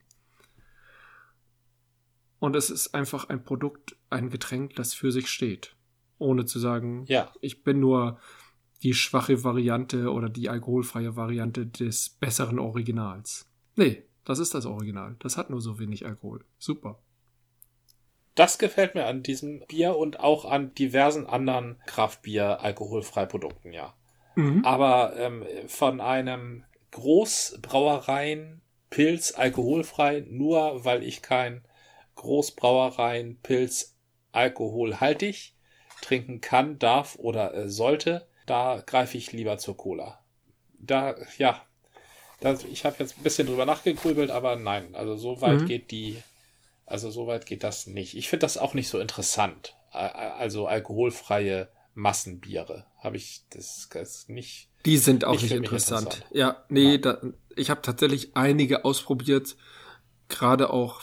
[2.38, 5.74] Und es ist einfach ein Produkt, ein Getränk, das für sich steht
[6.18, 7.32] ohne zu sagen, ja.
[7.40, 8.18] ich bin nur
[8.82, 13.46] die schwache Variante oder die alkoholfreie Variante des besseren Originals.
[13.76, 15.16] Nee, das ist das Original.
[15.20, 16.44] Das hat nur so wenig Alkohol.
[16.58, 17.00] Super.
[18.38, 23.94] Das gefällt mir an diesem Bier und auch an diversen anderen Kraftbier alkoholfrei Produkten, ja.
[24.36, 24.64] Mhm.
[24.64, 31.64] Aber ähm, von einem Großbrauereien Pilz alkoholfrei, nur weil ich kein
[32.14, 33.96] Großbrauereien Pilz
[34.30, 35.54] alkoholhaltig
[36.00, 40.20] trinken kann, darf oder äh, sollte, da greife ich lieber zur Cola.
[40.78, 41.60] Da, ja,
[42.40, 45.66] das, ich habe jetzt ein bisschen drüber nachgegrübelt, aber nein, also so weit mhm.
[45.66, 46.22] geht die,
[46.88, 48.16] also so weit geht das nicht.
[48.16, 49.76] Ich finde das auch nicht so interessant.
[49.90, 54.70] Also alkoholfreie Massenbiere habe ich das, das nicht.
[54.86, 56.06] Die sind auch nicht, nicht interessant.
[56.06, 56.30] interessant.
[56.32, 56.98] Ja, nee, ja.
[56.98, 57.22] Da,
[57.56, 59.56] ich habe tatsächlich einige ausprobiert,
[60.28, 61.02] gerade auch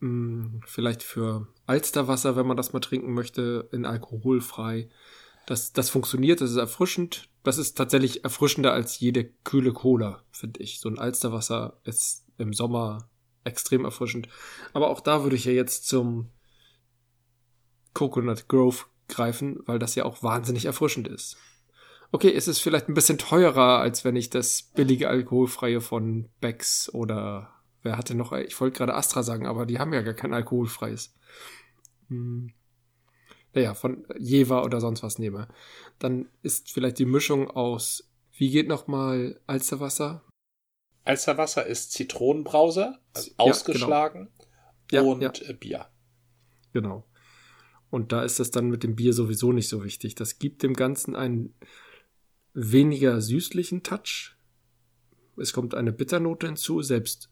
[0.00, 4.88] mh, hm, vielleicht für Alsterwasser, wenn man das mal trinken möchte, in alkoholfrei.
[5.46, 7.28] Das, das funktioniert, das ist erfrischend.
[7.44, 10.80] Das ist tatsächlich erfrischender als jede kühle Cola, finde ich.
[10.80, 13.08] So ein Alsterwasser ist im Sommer
[13.46, 14.28] extrem erfrischend.
[14.72, 16.30] Aber auch da würde ich ja jetzt zum
[17.94, 21.36] Coconut Grove greifen, weil das ja auch wahnsinnig erfrischend ist.
[22.12, 26.92] Okay, es ist vielleicht ein bisschen teurer, als wenn ich das billige alkoholfreie von Becks
[26.92, 27.50] oder
[27.82, 31.14] wer hatte noch, ich wollte gerade Astra sagen, aber die haben ja gar kein alkoholfreies
[32.08, 32.52] hm,
[33.54, 35.48] naja, von Jever oder sonst was nehme,
[35.98, 40.22] dann ist vielleicht die Mischung aus, wie geht nochmal Alsterwasser?
[41.06, 44.28] Alsterwasser ist Zitronenbrause, also ja, ausgeschlagen
[44.88, 45.12] genau.
[45.12, 45.32] und ja.
[45.48, 45.86] Äh, Bier.
[46.72, 47.06] Genau.
[47.90, 50.14] Und da ist das dann mit dem Bier sowieso nicht so wichtig.
[50.16, 51.54] Das gibt dem Ganzen einen
[52.52, 54.36] weniger süßlichen Touch.
[55.36, 57.30] Es kommt eine Bitternote hinzu, selbst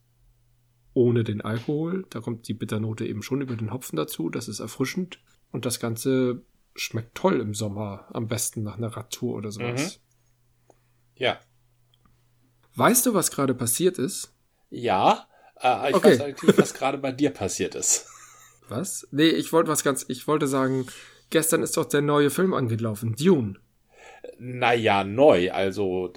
[0.92, 2.06] ohne den Alkohol.
[2.10, 4.30] Da kommt die Bitternote eben schon über den Hopfen dazu.
[4.30, 5.18] Das ist erfrischend.
[5.50, 6.44] Und das Ganze
[6.76, 8.08] schmeckt toll im Sommer.
[8.12, 9.98] Am besten nach einer Radtour oder sowas.
[9.98, 10.74] Mhm.
[11.16, 11.40] Ja.
[12.76, 14.32] Weißt du, was gerade passiert ist?
[14.70, 15.26] Ja.
[15.60, 16.10] Äh, ich okay.
[16.10, 18.06] weiß eigentlich, was gerade bei dir passiert ist.
[18.68, 19.06] Was?
[19.10, 20.86] Nee, ich wollte was ganz, ich wollte sagen,
[21.28, 23.56] gestern ist doch der neue Film angelaufen, Dune.
[24.38, 26.14] Naja, neu, also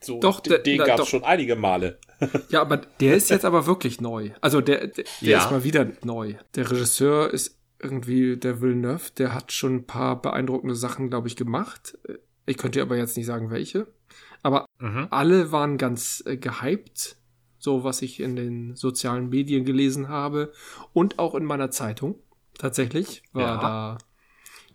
[0.00, 1.98] so, doch, den, den gab es schon einige Male.
[2.48, 4.30] Ja, aber der ist jetzt aber wirklich neu.
[4.40, 5.44] Also der, der, der ja.
[5.44, 6.34] ist mal wieder neu.
[6.54, 11.36] Der Regisseur ist irgendwie der Villeneuve, der hat schon ein paar beeindruckende Sachen, glaube ich,
[11.36, 11.96] gemacht.
[12.46, 13.86] Ich könnte aber jetzt nicht sagen, welche.
[14.42, 15.08] Aber mhm.
[15.10, 17.16] alle waren ganz äh, gehypt,
[17.58, 20.52] so was ich in den sozialen Medien gelesen habe
[20.92, 22.16] und auch in meiner Zeitung.
[22.54, 23.60] Tatsächlich war ja.
[23.60, 23.98] da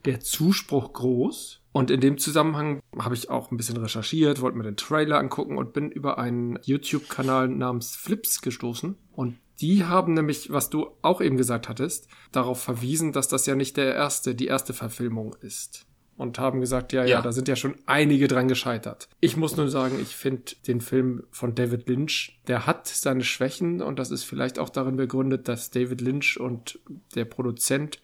[0.05, 1.61] der Zuspruch groß.
[1.71, 5.57] Und in dem Zusammenhang habe ich auch ein bisschen recherchiert, wollte mir den Trailer angucken
[5.57, 8.95] und bin über einen YouTube-Kanal namens Flips gestoßen.
[9.11, 13.55] Und die haben nämlich, was du auch eben gesagt hattest, darauf verwiesen, dass das ja
[13.55, 15.87] nicht der erste, die erste Verfilmung ist.
[16.15, 19.09] Und haben gesagt, ja, ja, ja da sind ja schon einige dran gescheitert.
[19.19, 23.81] Ich muss nur sagen, ich finde den Film von David Lynch, der hat seine Schwächen
[23.81, 26.79] und das ist vielleicht auch darin begründet, dass David Lynch und
[27.15, 27.99] der Produzent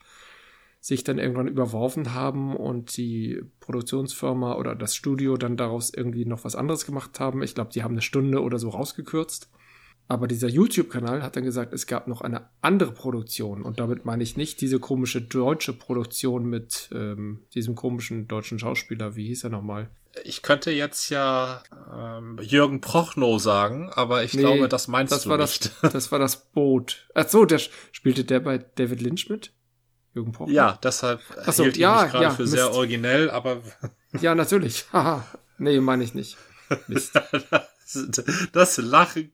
[0.82, 6.46] sich dann irgendwann überworfen haben und die Produktionsfirma oder das Studio dann daraus irgendwie noch
[6.46, 7.44] was anderes gemacht haben.
[7.44, 9.50] Ich glaube, die haben eine Stunde oder so rausgekürzt.
[10.12, 13.62] Aber dieser YouTube-Kanal hat dann gesagt, es gab noch eine andere Produktion.
[13.62, 19.16] Und damit meine ich nicht diese komische deutsche Produktion mit ähm, diesem komischen deutschen Schauspieler.
[19.16, 19.92] Wie hieß er nochmal?
[20.24, 21.62] Ich könnte jetzt ja
[21.94, 25.72] ähm, Jürgen Prochnow sagen, aber ich nee, glaube, das meinst das du war nicht.
[25.84, 27.08] Das, das war das Boot.
[27.14, 29.54] Ach so, der spielte der bei David Lynch mit?
[30.16, 30.50] Jürgen Poch.
[30.50, 32.54] Ja, deshalb Achso, hielt ja, ich gerade ja, für Mist.
[32.54, 33.62] sehr originell, aber.
[34.20, 34.86] ja, natürlich.
[34.92, 35.24] Haha.
[35.60, 36.36] nee, meine ich nicht.
[36.88, 37.14] Mist.
[38.54, 39.32] das Lachen,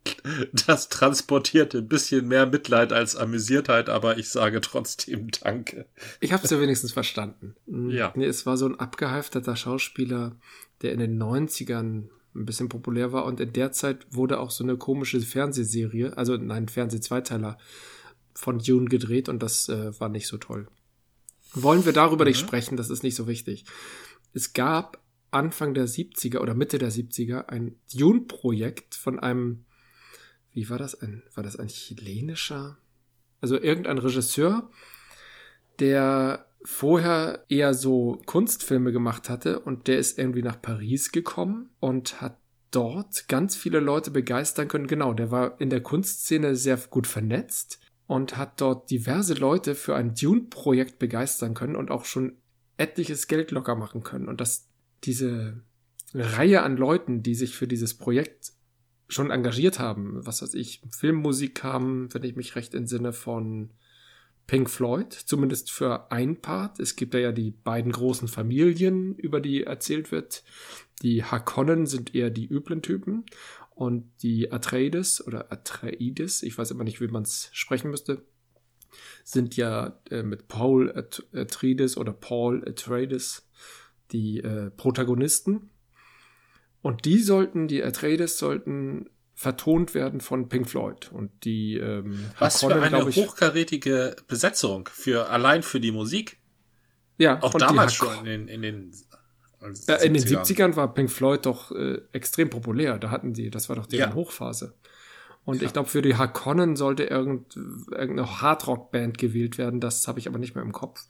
[0.65, 5.85] das transportiert ein bisschen mehr Mitleid als Amüsiertheit, aber ich sage trotzdem Danke.
[6.19, 7.55] Ich habe es ja wenigstens verstanden.
[7.89, 8.13] Ja.
[8.15, 10.35] Nee, es war so ein abgehalfterter Schauspieler,
[10.81, 14.63] der in den 90ern ein bisschen populär war und in der Zeit wurde auch so
[14.63, 17.57] eine komische Fernsehserie, also nein, Fernseh-Zweiteiler
[18.33, 20.67] von Dune gedreht und das äh, war nicht so toll.
[21.53, 22.29] Wollen wir darüber mhm.
[22.29, 23.65] nicht sprechen, das ist nicht so wichtig.
[24.33, 24.99] Es gab
[25.35, 29.65] Anfang der 70er oder Mitte der 70er ein Dune-Projekt von einem,
[30.53, 32.77] wie war das, ein, war das ein chilenischer,
[33.41, 34.69] also irgendein Regisseur,
[35.79, 42.21] der vorher eher so Kunstfilme gemacht hatte und der ist irgendwie nach Paris gekommen und
[42.21, 42.39] hat
[42.71, 44.87] dort ganz viele Leute begeistern können.
[44.87, 49.95] Genau, der war in der Kunstszene sehr gut vernetzt und hat dort diverse Leute für
[49.95, 52.37] ein Dune-Projekt begeistern können und auch schon
[52.77, 54.27] etliches Geld locker machen können.
[54.27, 54.69] Und dass
[55.03, 55.61] diese
[56.13, 58.53] Reihe an Leuten, die sich für dieses Projekt
[59.07, 63.71] schon engagiert haben, was weiß ich, Filmmusik haben, wenn ich mich recht entsinne, von
[64.47, 66.79] Pink Floyd, zumindest für ein Part.
[66.79, 70.43] Es gibt ja die beiden großen Familien, über die erzählt wird.
[71.01, 73.25] Die Hakonnen sind eher die üblen Typen
[73.71, 78.23] und die Atreides oder Atreides, ich weiß immer nicht, wie man es sprechen müsste,
[79.23, 80.91] sind ja äh, mit Paul
[81.33, 83.49] Atreides oder Paul Atreides
[84.11, 85.69] die äh, Protagonisten.
[86.81, 91.11] Und die sollten, die Atreides sollten vertont werden von Pink Floyd.
[91.11, 96.37] Und die ähm, was Hakonnen, für eine ich, hochkarätige Besetzung für allein für die Musik.
[97.17, 98.91] Ja auch damals schon in, in den
[99.59, 102.97] also in den 70ern war Pink Floyd doch äh, extrem populär.
[102.99, 104.15] Da hatten die das war doch deren ja.
[104.15, 104.75] Hochphase.
[105.43, 105.67] Und ja.
[105.67, 109.79] ich glaube für die Hakonnen sollte irgend, irgendeine Hardrock Band gewählt werden.
[109.79, 111.05] Das habe ich aber nicht mehr im Kopf.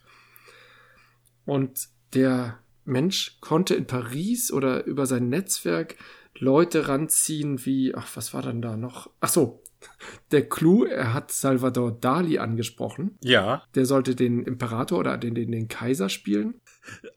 [1.46, 5.96] Und der Mensch konnte in Paris oder über sein Netzwerk
[6.38, 9.10] Leute ranziehen wie, ach, was war denn da noch?
[9.22, 9.64] Ach so,
[10.32, 13.18] der Clou, er hat Salvador Dali angesprochen.
[13.22, 13.64] Ja.
[13.76, 16.62] Der sollte den Imperator oder den, den, den Kaiser spielen.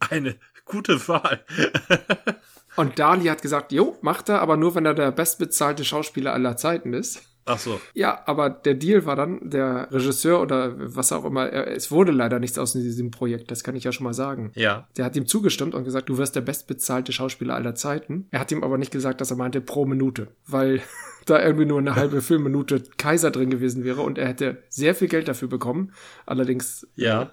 [0.00, 1.44] Eine gute Wahl.
[2.76, 6.56] Und Dali hat gesagt, jo, macht er, aber nur, wenn er der bestbezahlte Schauspieler aller
[6.56, 7.22] Zeiten ist.
[7.48, 7.80] Ach so.
[7.94, 12.12] Ja, aber der Deal war dann, der Regisseur oder was auch immer, er, es wurde
[12.12, 14.52] leider nichts aus diesem Projekt, das kann ich ja schon mal sagen.
[14.54, 14.86] Ja.
[14.96, 18.26] Der hat ihm zugestimmt und gesagt, du wirst der bestbezahlte Schauspieler aller Zeiten.
[18.30, 20.82] Er hat ihm aber nicht gesagt, dass er meinte pro Minute, weil
[21.26, 25.08] da irgendwie nur eine halbe Filmminute Kaiser drin gewesen wäre und er hätte sehr viel
[25.08, 25.92] Geld dafür bekommen.
[26.26, 27.22] Allerdings ja.
[27.22, 27.26] Äh,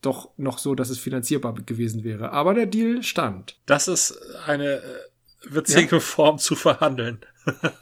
[0.00, 2.30] doch noch so, dass es finanzierbar gewesen wäre.
[2.30, 3.58] Aber der Deal stand.
[3.66, 4.82] Das ist eine äh,
[5.50, 6.00] witzige ja.
[6.00, 7.18] Form zu verhandeln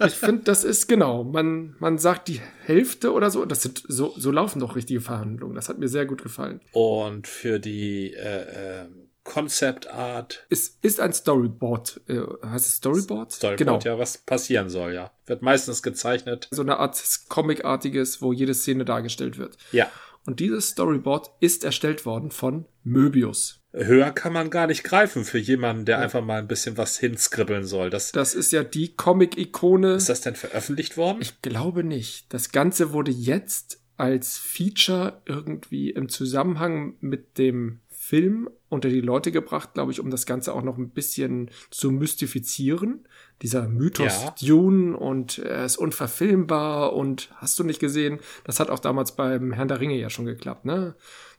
[0.07, 1.25] ich finde, das ist genau.
[1.25, 3.45] Man, man sagt die Hälfte oder so.
[3.45, 5.55] Das sind so, so laufen doch richtige Verhandlungen.
[5.55, 6.61] Das hat mir sehr gut gefallen.
[6.73, 8.87] Und für die äh, äh,
[9.25, 10.47] Concept Art.
[10.49, 12.01] Es ist ein Storyboard.
[12.09, 13.33] Äh, heißt es Storyboard?
[13.33, 13.79] Storyboard, genau.
[13.81, 15.11] ja, was passieren soll, ja.
[15.27, 16.49] Wird meistens gezeichnet.
[16.51, 19.57] So eine Art Comic-artiges, wo jede Szene dargestellt wird.
[19.73, 19.91] Ja.
[20.25, 25.39] Und dieses Storyboard ist erstellt worden von Möbius höher kann man gar nicht greifen für
[25.39, 26.03] jemanden, der ja.
[26.03, 27.91] einfach mal ein bisschen was hinskribbeln soll.
[27.91, 29.95] Das, das ist ja die Comic-Ikone.
[29.95, 31.19] Ist das denn veröffentlicht worden?
[31.21, 32.33] Ich glaube nicht.
[32.33, 39.33] Das Ganze wurde jetzt als Feature irgendwie im Zusammenhang mit dem Film unter die Leute
[39.33, 43.09] gebracht, glaube ich, um das Ganze auch noch ein bisschen zu mystifizieren.
[43.43, 44.35] Dieser Mythos ja.
[44.41, 48.21] Dune und er ist unverfilmbar und hast du nicht gesehen?
[48.45, 50.95] Das hat auch damals beim Herrn der Ringe ja schon geklappt, ne?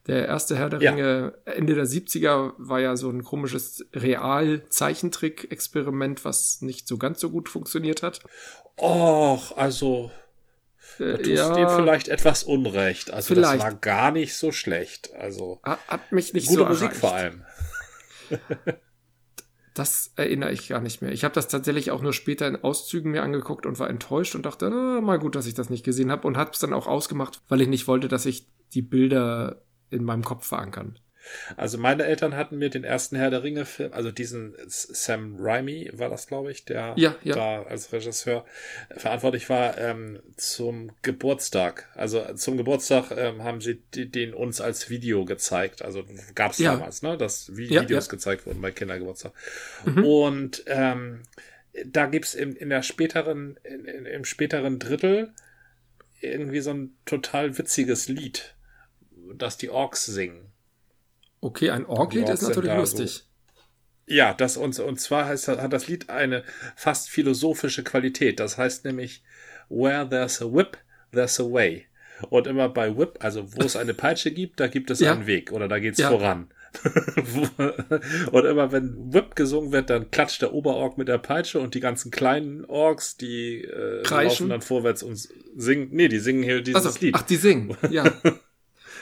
[0.07, 1.53] Der erste Herr der Ringe, ja.
[1.53, 7.49] Ende der 70er, war ja so ein komisches Real-Zeichentrick-Experiment, was nicht so ganz so gut
[7.49, 8.21] funktioniert hat.
[8.77, 10.11] Och, also
[10.99, 13.11] äh, da tust ja, dem vielleicht etwas Unrecht.
[13.11, 13.55] Also vielleicht.
[13.55, 15.13] das war gar nicht so schlecht.
[15.13, 17.01] Also hat, hat mich nicht gute so Musik erreicht.
[17.01, 17.45] vor allem.
[19.73, 21.11] das erinnere ich gar nicht mehr.
[21.11, 24.45] Ich habe das tatsächlich auch nur später in Auszügen mir angeguckt und war enttäuscht und
[24.45, 26.87] dachte, na, mal gut, dass ich das nicht gesehen habe und habe es dann auch
[26.87, 30.99] ausgemacht, weil ich nicht wollte, dass ich die Bilder in meinem Kopf verankern.
[31.55, 35.89] Also meine Eltern hatten mir den ersten Herr der Ringe Film, also diesen Sam Raimi
[35.93, 37.35] war das, glaube ich, der ja, ja.
[37.35, 38.45] da als Regisseur
[38.95, 41.89] verantwortlich war, ähm, zum Geburtstag.
[41.95, 45.81] Also zum Geburtstag ähm, haben sie den uns als Video gezeigt.
[45.81, 46.03] Also
[46.35, 46.73] gab es ja.
[46.73, 49.33] damals, ne, dass Videos gezeigt wurden bei Kindergeburtstag.
[49.85, 50.03] Mhm.
[50.03, 51.23] Und ähm,
[51.85, 55.33] da gibt's im, in der späteren, in, in, im späteren Drittel
[56.19, 58.55] irgendwie so ein total witziges Lied
[59.35, 60.51] dass die Orks singen.
[61.41, 63.11] Okay, ein Ork-Lied ist natürlich lustig.
[63.11, 63.21] So.
[64.07, 66.43] Ja, das und, und zwar heißt, hat das Lied eine
[66.75, 68.39] fast philosophische Qualität.
[68.39, 69.21] Das heißt nämlich,
[69.69, 70.77] where there's a whip,
[71.11, 71.85] there's a way.
[72.29, 75.13] Und immer bei Whip, also wo es eine Peitsche gibt, da gibt es ja.
[75.13, 76.09] einen Weg oder da geht's ja.
[76.09, 76.49] voran.
[78.31, 81.79] und immer wenn Whip gesungen wird, dann klatscht der Oberorg mit der Peitsche und die
[81.79, 85.17] ganzen kleinen Orks, die äh, laufen dann vorwärts und
[85.55, 85.89] singen.
[85.91, 87.15] Nee, die singen hier dieses also, Lied.
[87.15, 88.03] Ach, die singen, ja.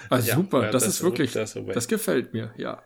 [0.10, 2.84] Ah, ja, super, das, das, ist wirklich, das, das, gefällt mir, ja.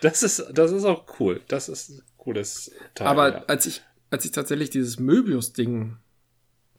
[0.00, 1.40] Das ist, das ist auch cool.
[1.48, 3.06] Das ist ein cooles Teil.
[3.06, 3.44] Aber ja.
[3.46, 5.96] als ich, als ich tatsächlich dieses Möbius-Ding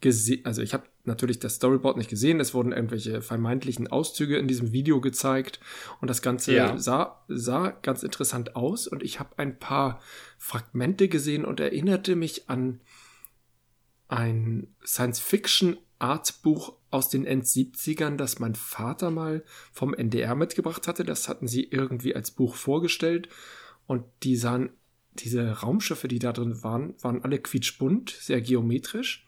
[0.00, 4.46] gesehen, also ich habe natürlich das Storyboard nicht gesehen, es wurden irgendwelche vermeintlichen Auszüge in
[4.46, 5.58] diesem Video gezeigt
[6.00, 6.78] und das Ganze ja.
[6.78, 10.00] sah, sah ganz interessant aus und ich habe ein paar
[10.38, 12.80] Fragmente gesehen und erinnerte mich an
[14.06, 21.04] ein Science-Fiction-Artbuch aus den End-70ern, das mein Vater mal vom NDR mitgebracht hatte.
[21.04, 23.28] Das hatten sie irgendwie als Buch vorgestellt
[23.86, 24.70] und die sahen,
[25.14, 29.26] diese Raumschiffe, die da drin waren, waren alle quietschbunt, sehr geometrisch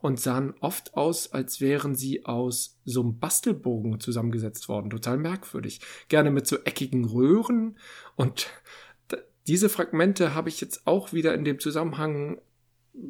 [0.00, 4.90] und sahen oft aus, als wären sie aus so einem Bastelbogen zusammengesetzt worden.
[4.90, 5.80] Total merkwürdig.
[6.08, 7.78] Gerne mit so eckigen Röhren.
[8.16, 8.48] Und
[9.46, 12.40] diese Fragmente habe ich jetzt auch wieder in dem Zusammenhang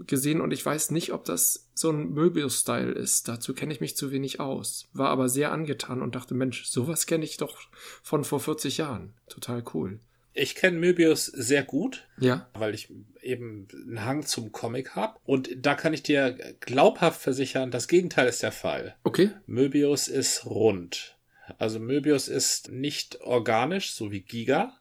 [0.06, 3.28] gesehen und ich weiß nicht, ob das so ein Möbius-Style ist.
[3.28, 4.88] Dazu kenne ich mich zu wenig aus.
[4.92, 7.58] War aber sehr angetan und dachte, Mensch, sowas kenne ich doch
[8.02, 9.14] von vor 40 Jahren.
[9.28, 10.00] Total cool.
[10.32, 12.48] Ich kenne Möbius sehr gut, ja.
[12.54, 15.18] weil ich eben einen Hang zum Comic habe.
[15.24, 18.96] Und da kann ich dir glaubhaft versichern, das Gegenteil ist der Fall.
[19.02, 19.30] Okay.
[19.46, 21.16] Möbius ist rund.
[21.58, 24.78] Also Möbius ist nicht organisch, so wie Giga.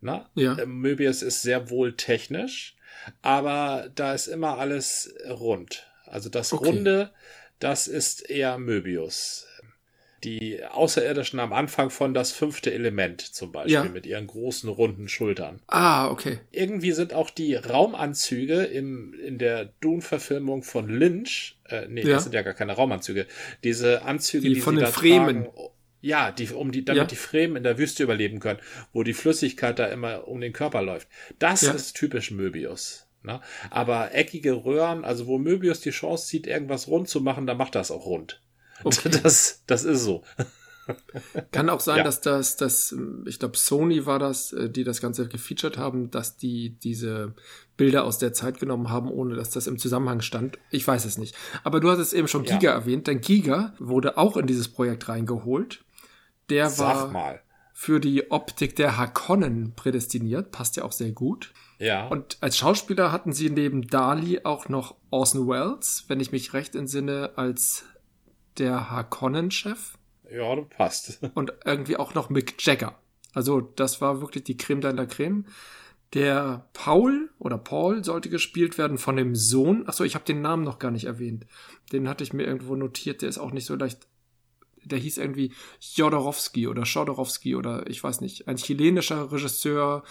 [0.00, 0.28] Na?
[0.34, 0.64] Ja.
[0.66, 2.76] Möbius ist sehr wohl technisch,
[3.22, 5.86] aber da ist immer alles rund.
[6.06, 6.66] Also das okay.
[6.66, 7.10] Runde,
[7.58, 9.48] das ist eher Möbius
[10.24, 13.84] die Außerirdischen am Anfang von das fünfte Element zum Beispiel ja.
[13.84, 15.60] mit ihren großen runden Schultern.
[15.68, 16.40] Ah, okay.
[16.50, 22.14] Irgendwie sind auch die Raumanzüge im, in der Dune-Verfilmung von Lynch, äh, nee, ja.
[22.14, 23.26] das sind ja gar keine Raumanzüge,
[23.62, 25.44] diese Anzüge, die, die von den Fremen.
[25.44, 25.68] Tragen,
[26.00, 27.06] ja, die, um die, damit ja.
[27.06, 28.60] die Fremen in der Wüste überleben können,
[28.92, 31.08] wo die Flüssigkeit da immer um den Körper läuft.
[31.38, 31.72] Das ja.
[31.72, 33.06] ist typisch Möbius.
[33.22, 33.40] Ne?
[33.70, 37.74] Aber eckige Röhren, also wo Möbius die Chance sieht, irgendwas rund zu machen, dann macht
[37.74, 38.40] das auch rund.
[38.84, 39.10] Okay.
[39.22, 40.22] Das, das ist so.
[41.50, 42.04] Kann auch sein, ja.
[42.04, 46.36] dass das, das, ich glaube, Sony war das, äh, die das Ganze gefeatured haben, dass
[46.36, 47.34] die diese
[47.76, 50.58] Bilder aus der Zeit genommen haben, ohne dass das im Zusammenhang stand.
[50.70, 51.34] Ich weiß es nicht.
[51.64, 52.72] Aber du hattest eben schon Giga ja.
[52.72, 55.84] erwähnt, denn Giga wurde auch in dieses Projekt reingeholt.
[56.50, 57.42] Der Sag war mal.
[57.72, 61.52] für die Optik der Hakonnen prädestiniert, passt ja auch sehr gut.
[61.78, 62.08] Ja.
[62.08, 66.74] Und als Schauspieler hatten sie neben Dali auch noch Orson Welles, wenn ich mich recht
[66.74, 67.84] entsinne, als
[68.58, 69.96] der Harkonnen-Chef.
[70.30, 71.20] Ja, du passt.
[71.34, 72.98] Und irgendwie auch noch Mick Jagger.
[73.32, 75.44] Also das war wirklich die Creme de la Creme.
[76.14, 79.86] Der Paul oder Paul sollte gespielt werden von dem Sohn.
[79.86, 81.46] Achso, ich habe den Namen noch gar nicht erwähnt.
[81.92, 83.22] Den hatte ich mir irgendwo notiert.
[83.22, 84.06] Der ist auch nicht so leicht.
[84.88, 85.52] Der hieß irgendwie
[85.94, 88.48] Jodorowski oder Schodorowski oder ich weiß nicht.
[88.48, 90.02] Ein chilenischer Regisseur,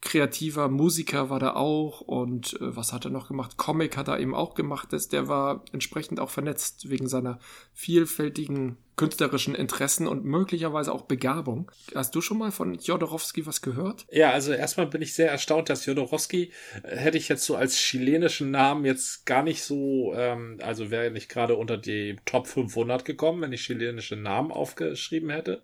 [0.00, 3.56] kreativer Musiker war da auch und äh, was hat er noch gemacht?
[3.56, 4.92] Comic hat er eben auch gemacht.
[4.92, 7.38] Das, der war entsprechend auch vernetzt wegen seiner
[7.72, 11.70] vielfältigen künstlerischen Interessen und möglicherweise auch Begabung.
[11.94, 14.06] Hast du schon mal von Jodorowski was gehört?
[14.10, 17.76] Ja, also erstmal bin ich sehr erstaunt, dass Jodorowski äh, hätte ich jetzt so als
[17.76, 23.04] chilenischen Namen jetzt gar nicht so, ähm, also wäre nicht gerade unter die Top 500
[23.04, 25.62] gekommen, wenn ich chilenische Namen aufgeschrieben hätte.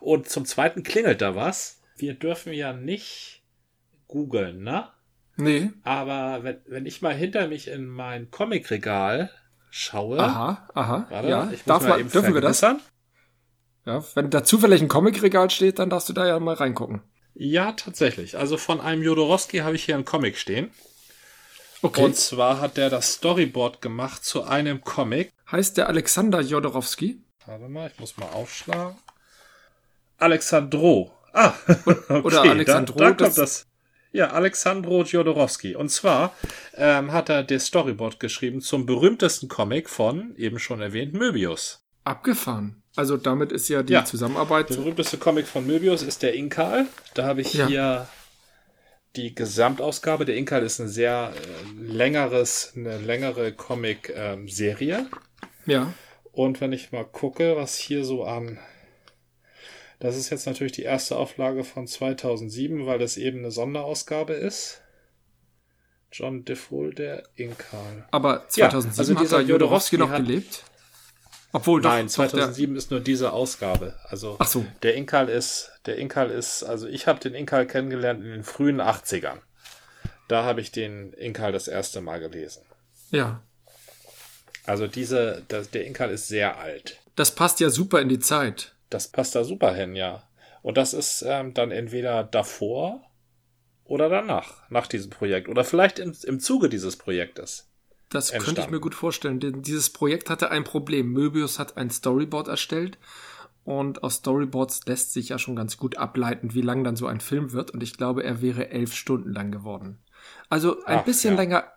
[0.00, 3.42] Und zum Zweiten klingelt da was wir dürfen ja nicht
[4.08, 4.88] googeln, ne?
[5.36, 5.70] Nee.
[5.84, 9.30] Aber wenn, wenn ich mal hinter mich in mein Comicregal
[9.70, 10.18] schaue.
[10.18, 11.06] Aha, aha.
[11.08, 12.60] Warte, ja, ich darf mal, dürfen wir das?
[12.60, 17.02] Ja, wenn da zufällig ein Comicregal steht, dann darfst du da ja mal reingucken.
[17.34, 18.36] Ja, tatsächlich.
[18.36, 20.70] Also von einem Jodorowski habe ich hier einen Comic stehen.
[21.82, 22.04] Okay.
[22.04, 25.32] Und zwar hat der das Storyboard gemacht zu einem Comic.
[25.50, 27.22] Heißt der Alexander Jodorowski?
[27.46, 28.96] Warte mal, ich muss mal aufschlagen.
[30.18, 31.52] Alexandro Ah,
[31.86, 32.20] okay.
[32.22, 32.98] oder Alexandro.
[32.98, 33.66] Da, da kommt das.
[34.12, 35.76] Ja, Alexandro Jodorowski.
[35.76, 36.34] Und zwar
[36.74, 41.84] ähm, hat er das Storyboard geschrieben zum berühmtesten Comic von, eben schon erwähnt, Möbius.
[42.04, 42.82] Abgefahren.
[42.96, 44.70] Also damit ist ja die ja, Zusammenarbeit.
[44.70, 46.86] Der berühmteste Comic von Möbius ist der Inkal.
[47.14, 47.66] Da habe ich ja.
[47.68, 48.08] hier
[49.16, 50.24] die Gesamtausgabe.
[50.24, 54.98] Der Inkal ist ein sehr äh, längeres, eine längere Comic-Serie.
[54.98, 55.08] Ähm,
[55.66, 55.92] ja.
[56.32, 58.58] Und wenn ich mal gucke, was hier so an
[60.00, 64.80] das ist jetzt natürlich die erste Auflage von 2007, weil das eben eine Sonderausgabe ist.
[66.10, 68.08] John Defoe, der Inkal.
[68.10, 70.64] Aber 2007 ja, also hat dieser Jodorowski noch hat, gelebt?
[71.52, 73.94] Obwohl Nein, doch, 2007 ist nur diese Ausgabe.
[74.04, 74.64] Also so.
[74.82, 78.80] der Inkal ist, der Inkal ist, also ich habe den Inkal kennengelernt in den frühen
[78.80, 79.38] 80ern.
[80.28, 82.62] Da habe ich den Inkal das erste Mal gelesen.
[83.10, 83.42] Ja.
[84.64, 86.98] Also diese, das, der Inkal ist sehr alt.
[87.16, 88.74] Das passt ja super in die Zeit.
[88.90, 90.24] Das passt da super hin, ja.
[90.62, 93.02] Und das ist ähm, dann entweder davor
[93.84, 95.48] oder danach, nach diesem Projekt.
[95.48, 97.68] Oder vielleicht im, im Zuge dieses Projektes.
[98.10, 98.44] Das entstanden.
[98.44, 101.12] könnte ich mir gut vorstellen, denn dieses Projekt hatte ein Problem.
[101.12, 102.98] Möbius hat ein Storyboard erstellt
[103.64, 107.20] und aus Storyboards lässt sich ja schon ganz gut ableiten, wie lang dann so ein
[107.20, 107.70] Film wird.
[107.70, 109.98] Und ich glaube, er wäre elf Stunden lang geworden.
[110.48, 111.40] Also ein Ach, bisschen ja.
[111.40, 111.72] länger.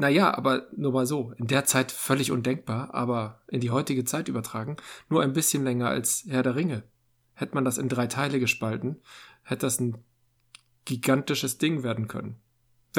[0.00, 1.32] Naja, aber nur mal so.
[1.38, 4.76] In der Zeit völlig undenkbar, aber in die heutige Zeit übertragen,
[5.08, 6.84] nur ein bisschen länger als Herr der Ringe.
[7.34, 9.02] Hätte man das in drei Teile gespalten,
[9.42, 9.98] hätte das ein
[10.84, 12.36] gigantisches Ding werden können.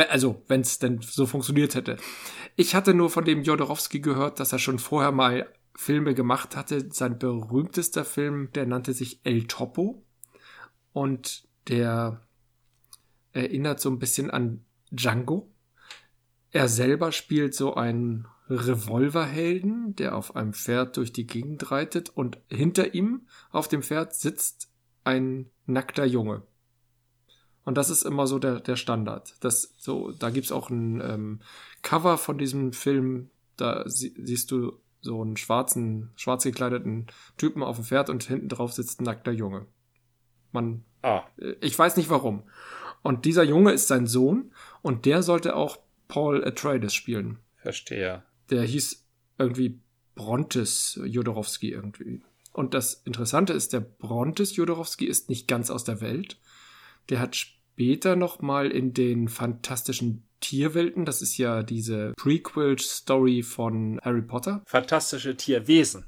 [0.09, 1.95] Also, wenn es denn so funktioniert hätte.
[2.57, 5.47] Ich hatte nur von dem Jodorowski gehört, dass er schon vorher mal
[5.77, 6.91] Filme gemacht hatte.
[6.91, 10.03] Sein berühmtester Film, der nannte sich El Topo.
[10.91, 12.27] Und der
[13.31, 15.49] erinnert so ein bisschen an Django.
[16.51, 22.39] Er selber spielt so einen Revolverhelden, der auf einem Pferd durch die Gegend reitet und
[22.49, 24.71] hinter ihm auf dem Pferd sitzt
[25.03, 26.41] ein nackter Junge.
[27.63, 29.35] Und das ist immer so der, der Standard.
[29.41, 31.39] Das, so, da gibt's auch ein ähm,
[31.83, 33.29] Cover von diesem Film.
[33.57, 38.49] Da sie, siehst du so einen schwarzen, schwarz gekleideten Typen auf dem Pferd und hinten
[38.49, 39.67] drauf sitzt ein nackter Junge.
[40.51, 41.21] Man, ah.
[41.37, 42.41] Äh, ich weiß nicht warum.
[43.03, 45.77] Und dieser Junge ist sein Sohn und der sollte auch
[46.09, 47.39] Paul Atreides spielen.
[47.55, 48.23] Verstehe.
[48.49, 49.05] Der hieß
[49.37, 49.79] irgendwie
[50.15, 52.21] Brontes Jodorowski irgendwie.
[52.51, 56.37] Und das Interessante ist, der Brontes Jodorowski ist nicht ganz aus der Welt.
[57.07, 63.99] Der hat später noch mal in den fantastischen Tierwelten, das ist ja diese Prequel-Story von
[64.03, 64.61] Harry Potter.
[64.65, 66.05] Fantastische Tierwesen.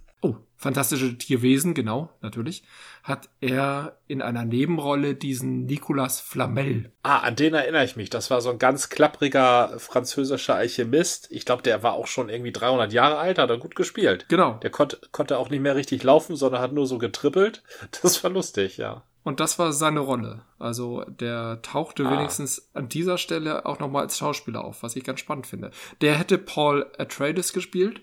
[0.61, 2.61] Fantastische Tierwesen, genau, natürlich,
[3.01, 6.91] hat er in einer Nebenrolle diesen Nicolas Flamel.
[7.01, 8.11] Ah, an den erinnere ich mich.
[8.11, 11.29] Das war so ein ganz klappriger französischer Alchemist.
[11.31, 14.27] Ich glaube, der war auch schon irgendwie 300 Jahre alt, hat er gut gespielt.
[14.29, 14.59] Genau.
[14.61, 17.63] Der konnte, konnte auch nicht mehr richtig laufen, sondern hat nur so getrippelt.
[18.03, 19.01] Das war lustig, ja.
[19.23, 20.43] Und das war seine Rolle.
[20.59, 22.11] Also der tauchte ah.
[22.11, 25.71] wenigstens an dieser Stelle auch nochmal als Schauspieler auf, was ich ganz spannend finde.
[26.01, 28.01] Der hätte Paul Atreides gespielt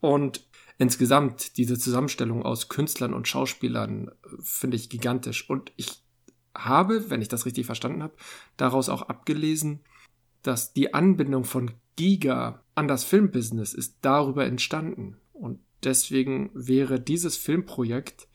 [0.00, 0.40] und
[0.78, 4.12] insgesamt diese Zusammenstellung aus Künstlern und Schauspielern äh,
[4.42, 5.48] finde ich gigantisch.
[5.48, 6.02] Und ich
[6.54, 8.14] habe, wenn ich das richtig verstanden habe,
[8.56, 9.80] daraus auch abgelesen,
[10.42, 15.16] dass die Anbindung von Giga an das Filmbusiness ist darüber entstanden.
[15.32, 18.28] Und deswegen wäre dieses Filmprojekt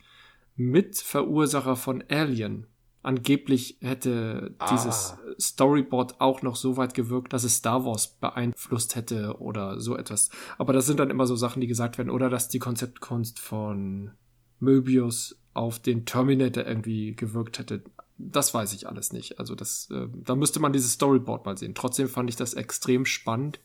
[0.56, 2.68] Mitverursacher von Alien.
[3.08, 4.70] Angeblich hätte ah.
[4.70, 9.96] dieses Storyboard auch noch so weit gewirkt, dass es Star Wars beeinflusst hätte oder so
[9.96, 10.30] etwas.
[10.58, 12.10] Aber das sind dann immer so Sachen, die gesagt werden.
[12.10, 14.12] Oder dass die Konzeptkunst von
[14.60, 17.82] Möbius auf den Terminator irgendwie gewirkt hätte.
[18.18, 19.40] Das weiß ich alles nicht.
[19.40, 21.76] Also das, äh, da müsste man dieses Storyboard mal sehen.
[21.76, 23.62] Trotzdem fand ich das extrem spannend.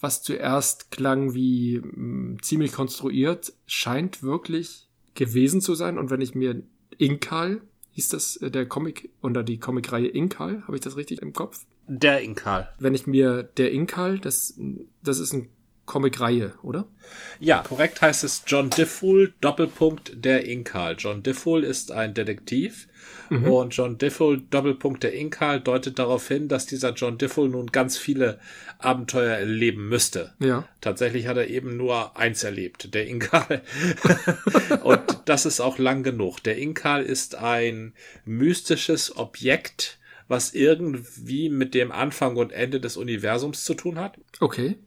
[0.00, 5.98] Was zuerst klang wie mh, mm, ziemlich konstruiert, scheint wirklich gewesen zu sein.
[5.98, 6.64] Und wenn ich mir
[6.98, 7.62] Inkal,
[7.94, 11.64] hieß das äh, der Comic oder die Comicreihe Inkal, habe ich das richtig im Kopf?
[11.86, 12.72] Der Inkal.
[12.78, 14.58] Wenn ich mir der Inkal, das,
[15.02, 15.48] das ist ein
[15.86, 16.86] Comicreihe, oder?
[17.40, 20.96] Ja, korrekt heißt es John Diffool, Doppelpunkt der Inkal.
[20.98, 22.88] John Diffool ist ein Detektiv
[23.28, 23.44] mhm.
[23.44, 27.98] und John Diffool, Doppelpunkt der Inkal deutet darauf hin, dass dieser John Diffool nun ganz
[27.98, 28.40] viele
[28.78, 30.32] Abenteuer erleben müsste.
[30.40, 30.66] Ja.
[30.80, 33.62] Tatsächlich hat er eben nur eins erlebt, der Inkal.
[34.82, 36.40] und das ist auch lang genug.
[36.40, 37.92] Der Inkal ist ein
[38.24, 44.18] mystisches Objekt, was irgendwie mit dem Anfang und Ende des Universums zu tun hat.
[44.40, 44.78] Okay.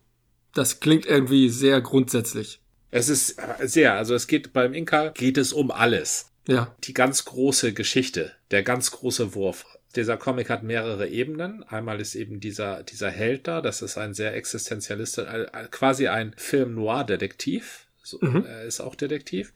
[0.58, 2.60] Das klingt irgendwie sehr grundsätzlich.
[2.90, 6.32] Es ist sehr, also es geht beim Inka geht es um alles.
[6.48, 6.76] Ja.
[6.84, 9.66] Die ganz große Geschichte, der ganz große Wurf.
[9.96, 11.64] Dieser Comic hat mehrere Ebenen.
[11.64, 16.74] Einmal ist eben dieser, dieser Held da, das ist ein sehr existenzialistischer, quasi ein Film
[16.74, 17.86] Noir Detektiv.
[18.02, 18.44] So, mhm.
[18.46, 19.54] Er ist auch Detektiv.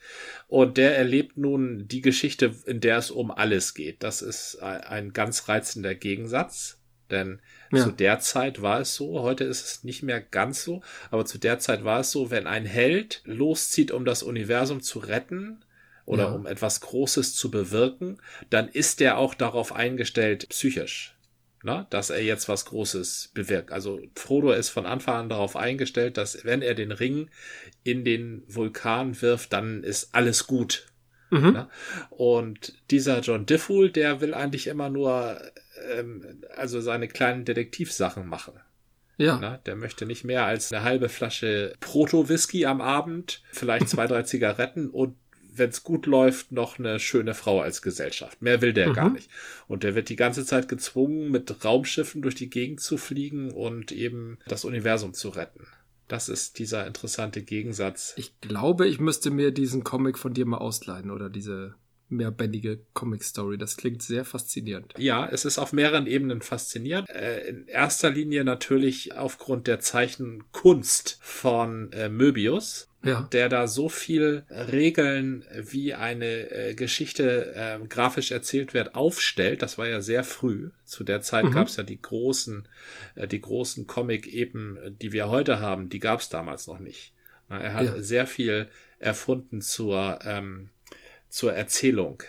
[0.49, 4.03] Und der erlebt nun die Geschichte, in der es um alles geht.
[4.03, 6.77] Das ist ein ganz reizender Gegensatz.
[7.11, 7.39] Denn
[7.71, 7.83] ja.
[7.83, 11.37] Zu der Zeit war es so, heute ist es nicht mehr ganz so, aber zu
[11.37, 15.63] der Zeit war es so, wenn ein Held loszieht, um das Universum zu retten,
[16.05, 16.31] oder ja.
[16.31, 18.17] um etwas Großes zu bewirken,
[18.49, 21.15] dann ist er auch darauf eingestellt, psychisch,
[21.63, 23.71] na, dass er jetzt was Großes bewirkt.
[23.71, 27.29] Also Frodo ist von Anfang an darauf eingestellt, dass wenn er den Ring
[27.83, 30.87] in den Vulkan wirft, dann ist alles gut.
[31.29, 31.65] Mhm.
[32.09, 35.39] Und dieser John Diffool, der will eigentlich immer nur
[35.89, 38.53] ähm, also seine kleinen Detektivsachen machen.
[39.17, 39.37] Ja.
[39.39, 44.23] Na, der möchte nicht mehr als eine halbe Flasche Proto-Whisky am Abend, vielleicht zwei, drei
[44.23, 45.15] Zigaretten und
[45.53, 48.41] wenn es gut läuft, noch eine schöne Frau als Gesellschaft.
[48.41, 48.93] Mehr will der mhm.
[48.93, 49.29] gar nicht.
[49.67, 53.91] Und der wird die ganze Zeit gezwungen, mit Raumschiffen durch die Gegend zu fliegen und
[53.91, 55.67] eben das Universum zu retten.
[56.07, 58.13] Das ist dieser interessante Gegensatz.
[58.17, 61.75] Ich glaube, ich müsste mir diesen Comic von dir mal ausleihen oder diese
[62.11, 63.57] mehrbändige Comic-Story.
[63.57, 64.93] Das klingt sehr faszinierend.
[64.97, 67.09] Ja, es ist auf mehreren Ebenen faszinierend.
[67.09, 72.87] Äh, in erster Linie natürlich aufgrund der Zeichenkunst von äh, Möbius.
[73.03, 73.27] Ja.
[73.31, 79.63] der da so viel Regeln, wie eine äh, Geschichte äh, grafisch erzählt wird, aufstellt.
[79.63, 80.69] Das war ja sehr früh.
[80.85, 81.51] Zu der Zeit mhm.
[81.51, 82.67] gab es ja die großen,
[83.15, 87.11] äh, die großen Comic-Eben, die wir heute haben, die gab es damals noch nicht.
[87.49, 88.01] Er hat ja.
[88.01, 88.67] sehr viel
[88.99, 90.69] erfunden zur ähm,
[91.31, 92.21] zur Erzählung,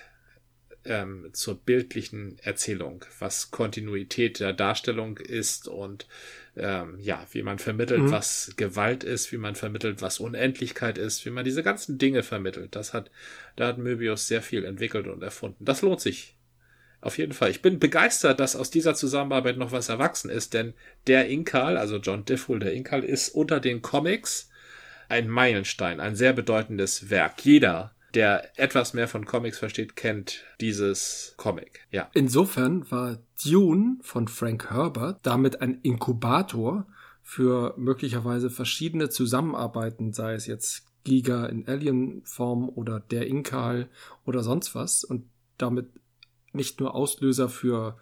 [0.85, 6.07] ähm, zur bildlichen Erzählung, was Kontinuität der Darstellung ist und
[6.57, 8.11] ähm, ja, wie man vermittelt, mhm.
[8.13, 12.77] was Gewalt ist, wie man vermittelt, was Unendlichkeit ist, wie man diese ganzen Dinge vermittelt.
[12.77, 13.11] Das hat,
[13.57, 15.65] da hat Möbius sehr viel entwickelt und erfunden.
[15.65, 16.37] Das lohnt sich.
[17.01, 17.51] Auf jeden Fall.
[17.51, 20.75] Ich bin begeistert, dass aus dieser Zusammenarbeit noch was erwachsen ist, denn
[21.09, 24.49] der Inkal, also John Diffwool, der Inkal, ist unter den Comics
[25.09, 27.45] ein Meilenstein, ein sehr bedeutendes Werk.
[27.45, 31.87] Jeder der etwas mehr von Comics versteht, kennt dieses Comic.
[31.91, 32.11] Ja.
[32.15, 36.87] Insofern war Dune von Frank Herbert damit ein Inkubator
[37.23, 43.89] für möglicherweise verschiedene Zusammenarbeiten, sei es jetzt Giga in Alien-Form oder der Inkal
[44.25, 45.25] oder sonst was und
[45.59, 45.87] damit
[46.53, 47.99] nicht nur Auslöser für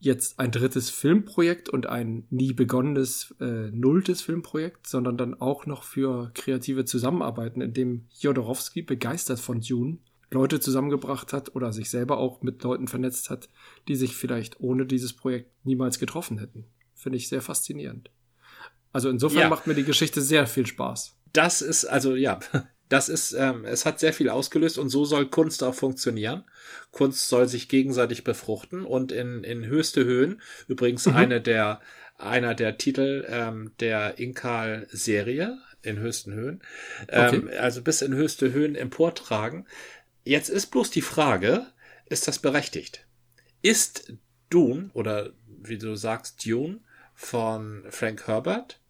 [0.00, 5.84] jetzt ein drittes Filmprojekt und ein nie begonnenes äh, nulltes Filmprojekt, sondern dann auch noch
[5.84, 9.98] für kreative Zusammenarbeiten, in dem Jodorowsky begeistert von Dune
[10.30, 13.48] Leute zusammengebracht hat oder sich selber auch mit Leuten vernetzt hat,
[13.88, 16.66] die sich vielleicht ohne dieses Projekt niemals getroffen hätten.
[16.94, 18.10] Finde ich sehr faszinierend.
[18.92, 19.48] Also insofern ja.
[19.48, 21.16] macht mir die Geschichte sehr viel Spaß.
[21.32, 22.40] Das ist also ja,
[22.90, 26.44] das ist, ähm, es hat sehr viel ausgelöst und so soll Kunst auch funktionieren.
[26.90, 31.14] Kunst soll sich gegenseitig befruchten und in, in höchste Höhen, übrigens mhm.
[31.14, 31.80] eine der,
[32.18, 36.62] einer der Titel ähm, der Inkal-Serie in höchsten Höhen,
[37.08, 37.56] ähm, okay.
[37.58, 39.66] also bis in höchste Höhen emportragen.
[40.24, 41.66] Jetzt ist bloß die Frage,
[42.06, 43.06] ist das berechtigt?
[43.62, 44.12] Ist
[44.50, 46.80] Dune oder wie du sagst, Dune
[47.14, 48.80] von Frank Herbert,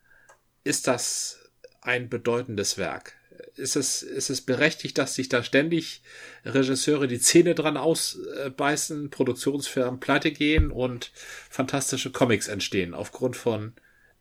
[0.64, 1.50] ist das
[1.82, 3.19] ein bedeutendes Werk?
[3.56, 6.02] Ist es, ist es berechtigt, dass sich da ständig
[6.44, 11.12] Regisseure die Zähne dran ausbeißen, Produktionsfirmen pleite gehen und
[11.48, 13.74] fantastische Comics entstehen aufgrund von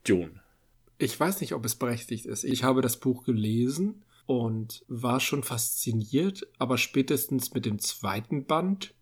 [0.05, 0.41] Dune?
[0.97, 2.43] Ich weiß nicht, ob es berechtigt ist.
[2.43, 8.93] Ich habe das Buch gelesen und war schon fasziniert, aber spätestens mit dem zweiten Band.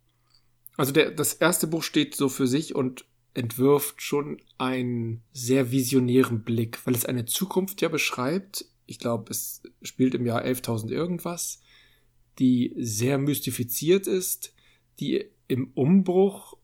[0.78, 6.44] Also der, das erste Buch steht so für sich und entwirft schon einen sehr visionären
[6.44, 11.62] Blick, weil es eine Zukunft ja beschreibt, ich glaube, es spielt im Jahr 11.000 irgendwas,
[12.40, 14.54] die sehr mystifiziert ist,
[15.00, 16.58] die im Umbruch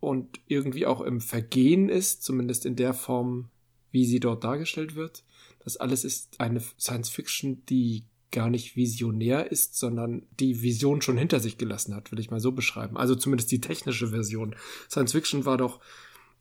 [0.00, 3.50] und irgendwie auch im Vergehen ist, zumindest in der Form,
[3.90, 5.24] wie sie dort dargestellt wird.
[5.60, 11.16] Das alles ist eine Science Fiction, die gar nicht visionär ist, sondern die Vision schon
[11.16, 12.96] hinter sich gelassen hat, will ich mal so beschreiben.
[12.96, 14.54] Also zumindest die technische Version.
[14.90, 15.80] Science Fiction war doch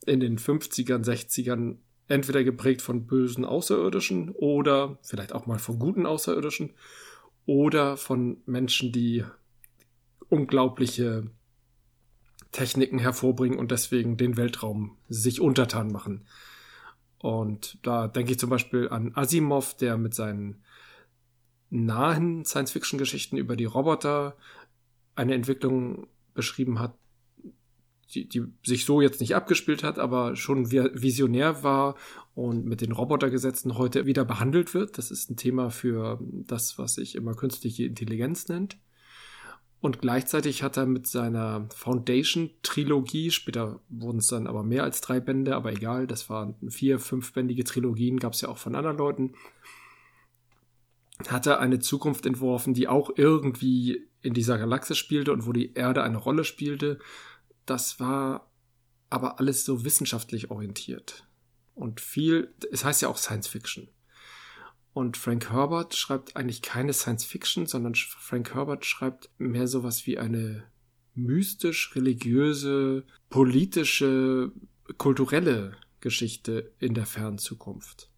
[0.06, 1.78] in den 50ern, 60ern
[2.08, 6.72] entweder geprägt von bösen Außerirdischen oder vielleicht auch mal von guten Außerirdischen
[7.46, 9.24] oder von Menschen, die
[10.30, 11.30] unglaubliche
[12.52, 16.26] Techniken hervorbringen und deswegen den Weltraum sich untertan machen.
[17.20, 20.64] Und da denke ich zum Beispiel an Asimov, der mit seinen
[21.70, 24.38] nahen Science-Fiction-Geschichten über die Roboter
[25.16, 26.96] eine Entwicklung beschrieben hat,
[28.14, 31.96] die, die sich so jetzt nicht abgespielt hat, aber schon visionär war
[32.36, 34.98] und mit den Robotergesetzen heute wieder behandelt wird.
[34.98, 38.78] Das ist ein Thema für das, was sich immer künstliche Intelligenz nennt.
[39.80, 45.20] Und gleichzeitig hat er mit seiner Foundation-Trilogie, später wurden es dann aber mehr als drei
[45.20, 49.34] Bände, aber egal, das waren vier, fünfbändige Trilogien, gab es ja auch von anderen Leuten,
[51.28, 55.74] hat er eine Zukunft entworfen, die auch irgendwie in dieser Galaxie spielte und wo die
[55.74, 57.00] Erde eine Rolle spielte
[57.70, 58.52] das war
[59.10, 61.28] aber alles so wissenschaftlich orientiert.
[61.76, 63.88] Und viel, es heißt ja auch Science Fiction.
[64.94, 70.18] Und Frank Herbert schreibt eigentlich keine Science Fiction, sondern Frank Herbert schreibt mehr sowas wie
[70.18, 70.64] eine
[71.14, 74.52] mystisch, religiöse, politische,
[74.98, 78.10] kulturelle Geschichte in der fernen Zukunft.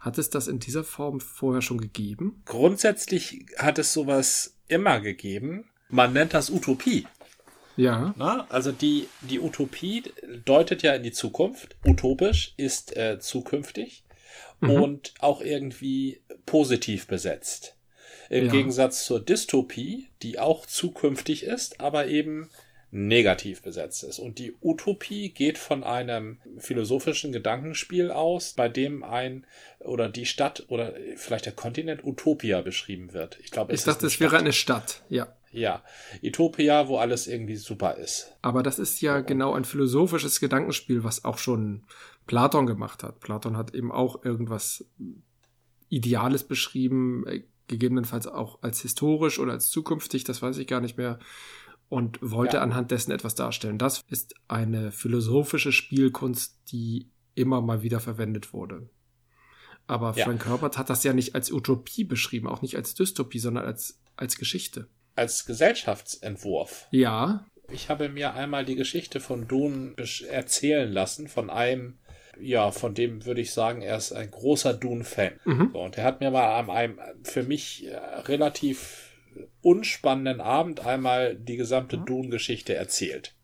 [0.00, 2.42] Hat es das in dieser Form vorher schon gegeben?
[2.44, 5.70] Grundsätzlich hat es sowas immer gegeben.
[5.88, 7.06] Man nennt das Utopie.
[7.76, 8.14] Ja.
[8.16, 10.04] Na, also die, die Utopie
[10.44, 11.76] deutet ja in die Zukunft.
[11.84, 14.04] Utopisch ist äh, zukünftig
[14.60, 14.70] mhm.
[14.70, 17.76] und auch irgendwie positiv besetzt.
[18.28, 18.52] Im ja.
[18.52, 22.48] Gegensatz zur Dystopie, die auch zukünftig ist, aber eben
[22.90, 24.18] negativ besetzt ist.
[24.18, 29.46] Und die Utopie geht von einem philosophischen Gedankenspiel aus, bei dem ein
[29.80, 33.38] oder die Stadt oder vielleicht der Kontinent Utopia beschrieben wird.
[33.42, 35.28] Ich glaube, ich dachte, es wäre eine Stadt, ja.
[35.56, 35.82] Ja,
[36.22, 38.32] Utopia, wo alles irgendwie super ist.
[38.42, 41.84] Aber das ist ja genau ein philosophisches Gedankenspiel, was auch schon
[42.26, 43.20] Platon gemacht hat.
[43.20, 44.84] Platon hat eben auch irgendwas
[45.88, 50.98] Ideales beschrieben, äh, gegebenenfalls auch als historisch oder als zukünftig, das weiß ich gar nicht
[50.98, 51.18] mehr,
[51.88, 52.62] und wollte ja.
[52.62, 53.78] anhand dessen etwas darstellen.
[53.78, 58.88] Das ist eine philosophische Spielkunst, die immer mal wieder verwendet wurde.
[59.86, 60.24] Aber ja.
[60.24, 64.00] Frank Herbert hat das ja nicht als Utopie beschrieben, auch nicht als Dystopie, sondern als,
[64.16, 64.88] als Geschichte.
[65.16, 66.86] Als Gesellschaftsentwurf.
[66.90, 67.44] Ja.
[67.72, 69.94] Ich habe mir einmal die Geschichte von Dune
[70.30, 71.98] erzählen lassen, von einem,
[72.40, 75.40] ja, von dem würde ich sagen, er ist ein großer Dune-Fan.
[75.44, 75.70] Mhm.
[75.72, 79.10] So, und er hat mir mal an einem für mich äh, relativ
[79.62, 82.06] unspannenden Abend einmal die gesamte mhm.
[82.06, 83.34] Dune-Geschichte erzählt.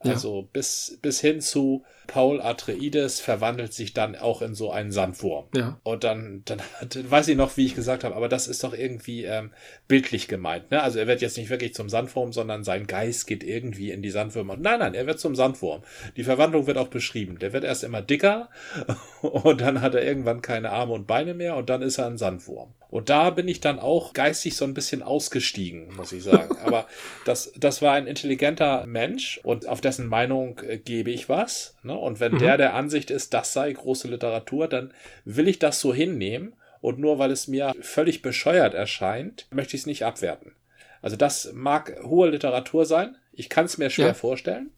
[0.00, 0.48] Also ja.
[0.52, 5.46] bis, bis hin zu Paul Atreides verwandelt sich dann auch in so einen Sandwurm.
[5.54, 5.78] Ja.
[5.82, 8.74] Und dann, dann, dann weiß ich noch, wie ich gesagt habe, aber das ist doch
[8.74, 9.52] irgendwie ähm,
[9.86, 10.70] bildlich gemeint.
[10.70, 10.82] Ne?
[10.82, 14.10] Also er wird jetzt nicht wirklich zum Sandwurm, sondern sein Geist geht irgendwie in die
[14.10, 14.56] Sandwürmer.
[14.56, 15.82] Nein, nein, er wird zum Sandwurm.
[16.16, 17.38] Die Verwandlung wird auch beschrieben.
[17.38, 18.48] Der wird erst immer dicker
[19.22, 22.18] und dann hat er irgendwann keine Arme und Beine mehr und dann ist er ein
[22.18, 22.74] Sandwurm.
[22.90, 26.56] Und da bin ich dann auch geistig so ein bisschen ausgestiegen, muss ich sagen.
[26.64, 26.86] Aber
[27.24, 31.76] das, das war ein intelligenter Mensch und auf dessen Meinung äh, gebe ich was.
[31.82, 31.96] Ne?
[31.96, 32.38] Und wenn mhm.
[32.38, 34.92] der der Ansicht ist, das sei große Literatur, dann
[35.24, 36.54] will ich das so hinnehmen.
[36.80, 40.54] Und nur weil es mir völlig bescheuert erscheint, möchte ich es nicht abwerten.
[41.02, 43.16] Also das mag hohe Literatur sein.
[43.32, 44.14] Ich kann es mir schwer ja.
[44.14, 44.70] vorstellen.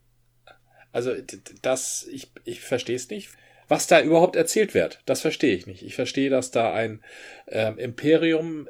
[0.91, 1.13] Also
[1.61, 3.29] das, ich, ich verstehe es nicht
[3.67, 4.99] was da überhaupt erzählt wird.
[5.05, 5.83] Das verstehe ich nicht.
[5.83, 7.01] Ich verstehe, dass da ein
[7.47, 8.67] ähm, Imperium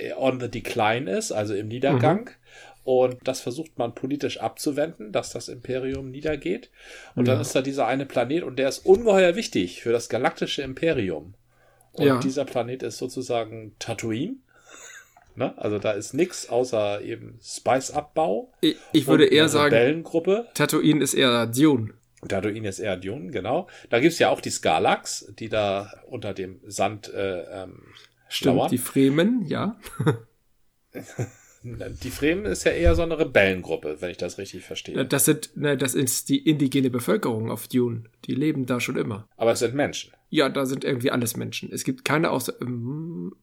[0.00, 2.24] äh, on the decline ist, also im Niedergang.
[2.24, 2.30] Mhm.
[2.84, 6.70] Und das versucht man politisch abzuwenden, dass das Imperium niedergeht.
[7.14, 7.34] Und ja.
[7.34, 11.34] dann ist da dieser eine Planet und der ist ungeheuer wichtig für das galaktische Imperium.
[11.92, 12.18] Und ja.
[12.18, 14.36] dieser Planet ist sozusagen Tatooine.
[15.34, 15.56] Ne?
[15.56, 18.52] Also da ist nichts außer eben Spice-Abbau.
[18.60, 20.04] Ich, ich würde eher sagen,
[20.52, 21.94] Tatooine ist eher Dune.
[22.28, 23.66] Tatooine ist eher Dune, genau.
[23.88, 27.80] Da gibt's ja auch die Skarlax, die da unter dem Sand äh, ähm,
[28.28, 28.70] Stimmt, lauern.
[28.70, 29.80] die Fremen, ja.
[31.62, 35.04] die Fremen ist ja eher so eine Rebellengruppe, wenn ich das richtig verstehe.
[35.04, 38.04] Das sind, ne, das ist die indigene Bevölkerung auf Dune.
[38.24, 39.28] Die leben da schon immer.
[39.36, 40.12] Aber es sind Menschen.
[40.28, 41.70] Ja, da sind irgendwie alles Menschen.
[41.72, 43.34] Es gibt keine außer, ähm,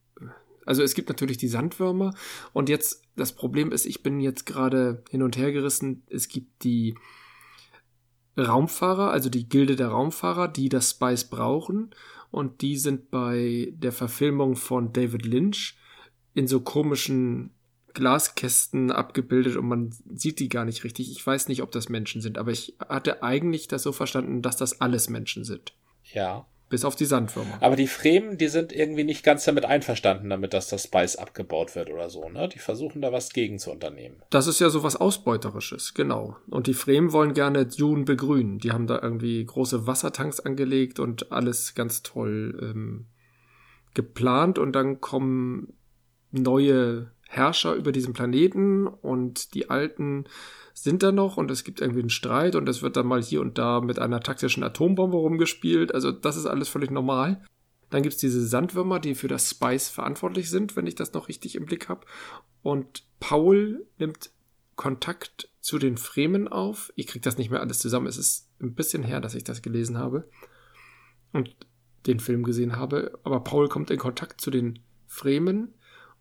[0.65, 2.13] also es gibt natürlich die Sandwürmer
[2.53, 6.03] und jetzt das Problem ist, ich bin jetzt gerade hin und her gerissen.
[6.09, 6.95] Es gibt die
[8.37, 11.91] Raumfahrer, also die Gilde der Raumfahrer, die das Spice brauchen.
[12.31, 15.77] Und die sind bei der Verfilmung von David Lynch
[16.33, 17.51] in so komischen
[17.99, 21.11] Glaskästen abgebildet und man sieht die gar nicht richtig.
[21.11, 24.55] Ich weiß nicht, ob das Menschen sind, aber ich hatte eigentlich das so verstanden, dass
[24.55, 25.73] das alles Menschen sind.
[26.13, 26.47] Ja.
[26.69, 27.57] Bis auf die Sandwürmer.
[27.61, 31.75] Aber die Fremen, die sind irgendwie nicht ganz damit einverstanden, damit dass das Spice abgebaut
[31.75, 32.47] wird oder so, ne?
[32.47, 34.21] Die versuchen da was gegen zu unternehmen.
[34.29, 36.37] Das ist ja so was Ausbeuterisches, genau.
[36.47, 38.59] Und die Fremen wollen gerne Dune begrünen.
[38.59, 43.07] Die haben da irgendwie große Wassertanks angelegt und alles ganz toll ähm,
[43.95, 45.73] geplant und dann kommen
[46.31, 50.25] neue Herrscher über diesen Planeten und die alten
[50.73, 53.41] sind da noch und es gibt irgendwie einen Streit und es wird dann mal hier
[53.41, 55.93] und da mit einer taktischen Atombombe rumgespielt.
[55.93, 57.43] Also das ist alles völlig normal.
[57.91, 61.55] Dann gibt's diese Sandwürmer, die für das Spice verantwortlich sind, wenn ich das noch richtig
[61.55, 62.07] im Blick habe.
[62.63, 64.31] Und Paul nimmt
[64.75, 66.91] Kontakt zu den Fremen auf.
[66.95, 68.07] Ich krieg das nicht mehr alles zusammen.
[68.07, 70.27] Es ist ein bisschen her, dass ich das gelesen habe
[71.31, 71.55] und
[72.07, 73.19] den Film gesehen habe.
[73.23, 75.75] Aber Paul kommt in Kontakt zu den Fremen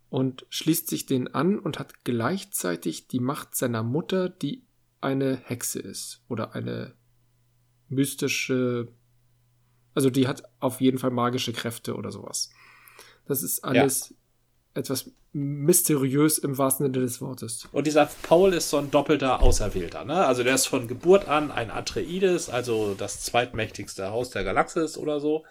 [0.09, 4.63] und schließt sich den an und hat gleichzeitig die Macht seiner Mutter, die
[5.01, 6.95] eine Hexe ist oder eine
[7.87, 8.87] mystische,
[9.93, 12.51] also die hat auf jeden Fall magische Kräfte oder sowas.
[13.25, 14.15] Das ist alles
[14.73, 17.67] etwas mysteriös im wahrsten Sinne des Wortes.
[17.71, 20.25] Und dieser Paul ist so ein doppelter Auserwählter, ne?
[20.25, 25.19] Also der ist von Geburt an ein Atreides, also das zweitmächtigste Haus der Galaxis oder
[25.19, 25.43] so.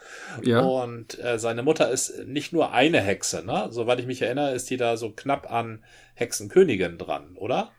[0.42, 0.60] Ja.
[0.60, 3.68] Und äh, seine Mutter ist nicht nur eine Hexe, ne?
[3.70, 7.70] Soweit ich mich erinnere, ist die da so knapp an Hexenkönigin dran, oder?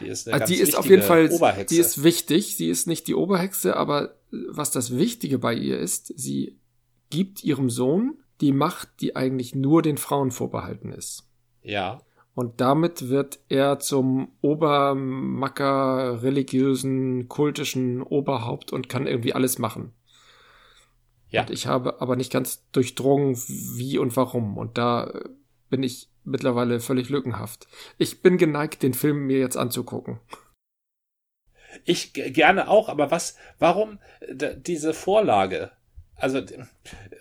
[0.00, 1.74] Die ist eine also die ist auf jeden Fall, Oberhexe.
[1.74, 2.56] die ist wichtig.
[2.56, 6.58] Sie ist nicht die Oberhexe, aber was das Wichtige bei ihr ist, sie
[7.10, 11.28] gibt ihrem Sohn die Macht, die eigentlich nur den Frauen vorbehalten ist.
[11.62, 12.00] Ja.
[12.34, 19.92] Und damit wird er zum Obermacker, religiösen, kultischen Oberhaupt und kann irgendwie alles machen.
[21.30, 21.42] Ja.
[21.42, 24.58] Und ich habe aber nicht ganz durchdrungen, wie und warum.
[24.58, 25.12] Und da
[25.70, 27.66] bin ich mittlerweile völlig lückenhaft.
[27.98, 30.20] Ich bin geneigt, den Film mir jetzt anzugucken.
[31.84, 35.72] Ich gerne auch, aber was, warum diese Vorlage?
[36.16, 36.40] Also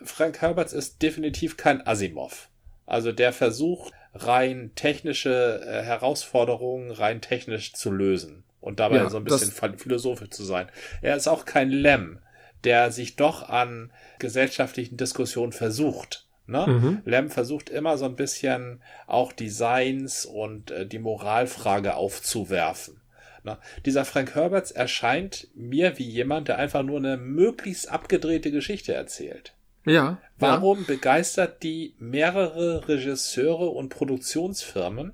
[0.04, 2.50] Frank Herbert ist definitiv kein Asimov.
[2.86, 9.18] Also der versucht rein technische äh, Herausforderungen rein technisch zu lösen und dabei ja, so
[9.18, 10.68] ein bisschen philosophisch zu sein.
[11.02, 12.20] Er ist auch kein Lem,
[12.64, 16.28] der sich doch an gesellschaftlichen Diskussionen versucht.
[16.46, 16.66] Ne?
[16.68, 17.02] Mhm.
[17.06, 23.02] Lem versucht immer so ein bisschen auch Designs und äh, die Moralfrage aufzuwerfen.
[23.44, 23.58] Ne?
[23.86, 29.56] Dieser Frank Herberts erscheint mir wie jemand, der einfach nur eine möglichst abgedrehte Geschichte erzählt.
[29.86, 30.22] Ja.
[30.38, 30.86] Warum ja.
[30.88, 35.14] begeistert die mehrere Regisseure und Produktionsfirmen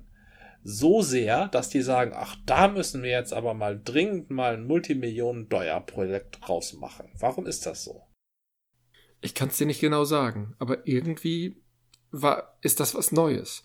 [0.62, 4.66] so sehr, dass die sagen, ach, da müssen wir jetzt aber mal dringend mal ein
[4.66, 7.08] Multimillionen-Dollar-Projekt rausmachen.
[7.18, 8.02] Warum ist das so?
[9.22, 11.62] Ich kann es dir nicht genau sagen, aber irgendwie
[12.10, 13.64] war, ist das was Neues.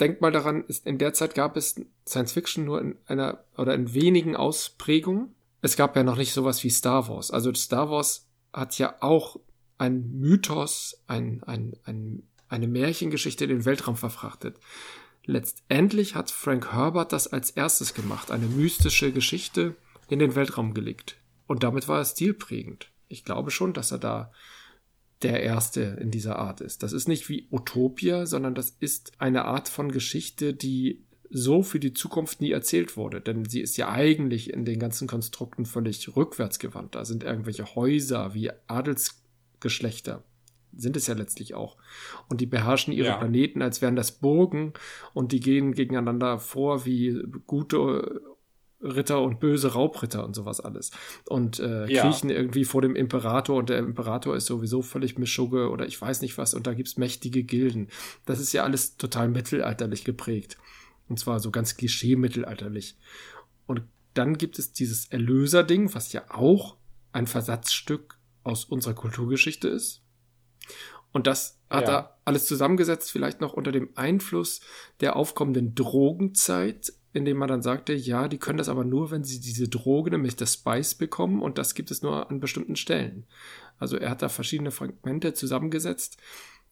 [0.00, 3.94] Denk mal daran, in der Zeit gab es Science Fiction nur in einer oder in
[3.94, 5.34] wenigen Ausprägungen.
[5.60, 7.30] Es gab ja noch nicht sowas wie Star Wars.
[7.30, 9.40] Also Star Wars hat ja auch
[9.78, 14.56] ein Mythos, ein, ein, ein, eine Märchengeschichte in den Weltraum verfrachtet.
[15.24, 19.76] Letztendlich hat Frank Herbert das als erstes gemacht, eine mystische Geschichte
[20.08, 21.16] in den Weltraum gelegt.
[21.46, 22.90] Und damit war er stilprägend.
[23.08, 24.32] Ich glaube schon, dass er da
[25.22, 26.82] der Erste in dieser Art ist.
[26.82, 31.80] Das ist nicht wie Utopia, sondern das ist eine Art von Geschichte, die so für
[31.80, 33.20] die Zukunft nie erzählt wurde.
[33.20, 36.94] Denn sie ist ja eigentlich in den ganzen Konstrukten völlig rückwärtsgewandt.
[36.94, 40.24] Da sind irgendwelche Häuser wie Adelsgeschlechter
[40.76, 41.76] sind es ja letztlich auch.
[42.28, 43.16] Und die beherrschen ihre ja.
[43.16, 44.72] Planeten, als wären das Burgen
[45.14, 48.20] und die gehen gegeneinander vor wie gute
[48.80, 50.90] Ritter und böse Raubritter und sowas alles.
[51.28, 52.02] Und äh, ja.
[52.02, 56.20] kriechen irgendwie vor dem Imperator und der Imperator ist sowieso völlig Mischugge oder ich weiß
[56.20, 57.88] nicht was und da gibt's mächtige Gilden.
[58.24, 60.58] Das ist ja alles total mittelalterlich geprägt.
[61.08, 62.96] Und zwar so ganz klischee-mittelalterlich.
[63.66, 63.82] Und
[64.14, 66.76] dann gibt es dieses Erlöser-Ding, was ja auch
[67.12, 70.02] ein Versatzstück aus unserer Kulturgeschichte ist.
[71.12, 71.94] Und das hat ja.
[71.94, 74.60] er alles zusammengesetzt, vielleicht noch unter dem Einfluss
[75.00, 79.40] der aufkommenden Drogenzeit, indem man dann sagte, ja, die können das aber nur, wenn sie
[79.40, 83.26] diese Droge, nämlich das Spice bekommen und das gibt es nur an bestimmten Stellen.
[83.78, 86.18] Also er hat da verschiedene Fragmente zusammengesetzt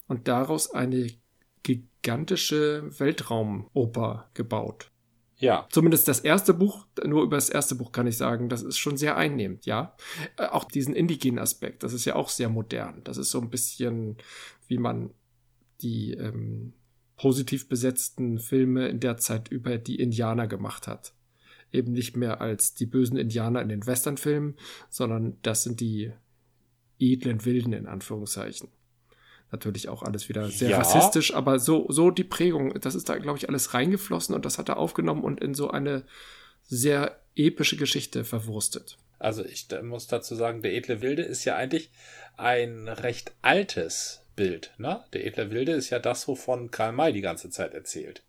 [0.07, 1.07] und daraus eine
[1.63, 4.91] gigantische Weltraumoper gebaut.
[5.39, 5.67] Ja.
[5.69, 8.97] Zumindest das erste Buch, nur über das erste Buch kann ich sagen, das ist schon
[8.97, 9.95] sehr einnehmend, ja.
[10.37, 13.03] Äh, auch diesen indigenen Aspekt, das ist ja auch sehr modern.
[13.03, 14.17] Das ist so ein bisschen,
[14.67, 15.11] wie man
[15.81, 16.73] die ähm,
[17.17, 21.13] positiv besetzten Filme in der Zeit über die Indianer gemacht hat.
[21.71, 24.55] Eben nicht mehr als die bösen Indianer in den Westernfilmen,
[24.89, 26.13] sondern das sind die
[26.99, 28.69] edlen Wilden in Anführungszeichen.
[29.51, 30.77] Natürlich auch alles wieder sehr ja.
[30.77, 34.57] rassistisch, aber so, so die Prägung, das ist da, glaube ich, alles reingeflossen und das
[34.57, 36.03] hat er aufgenommen und in so eine
[36.63, 38.97] sehr epische Geschichte verwurstet.
[39.19, 41.89] Also ich muss dazu sagen, der edle Wilde ist ja eigentlich
[42.35, 44.71] ein recht altes Bild.
[44.77, 45.03] Ne?
[45.11, 48.23] Der edle Wilde ist ja das, wovon Karl May die ganze Zeit erzählt.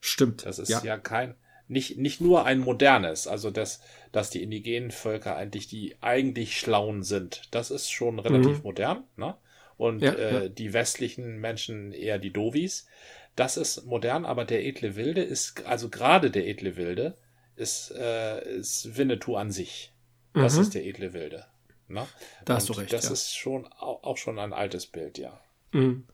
[0.00, 0.44] Stimmt.
[0.44, 1.36] Das ist ja, ja kein,
[1.68, 3.80] nicht, nicht nur ein modernes, also dass,
[4.10, 7.42] dass die indigenen Völker eigentlich die eigentlich Schlauen sind.
[7.52, 8.62] Das ist schon relativ mhm.
[8.64, 9.04] modern.
[9.16, 9.36] Ne?
[9.80, 10.48] und ja, äh, ja.
[10.50, 12.86] die westlichen Menschen eher die Dovis.
[13.34, 17.16] Das ist modern, aber der edle Wilde ist, also gerade der edle Wilde,
[17.56, 19.94] ist, äh, ist Winnetou an sich.
[20.34, 20.60] Das mhm.
[20.60, 21.46] ist der edle Wilde.
[21.88, 22.06] Ne?
[22.44, 22.92] Da hast du recht.
[22.92, 23.12] Das ja.
[23.12, 25.40] ist schon auch schon ein altes Bild, ja.
[25.72, 26.04] Mhm.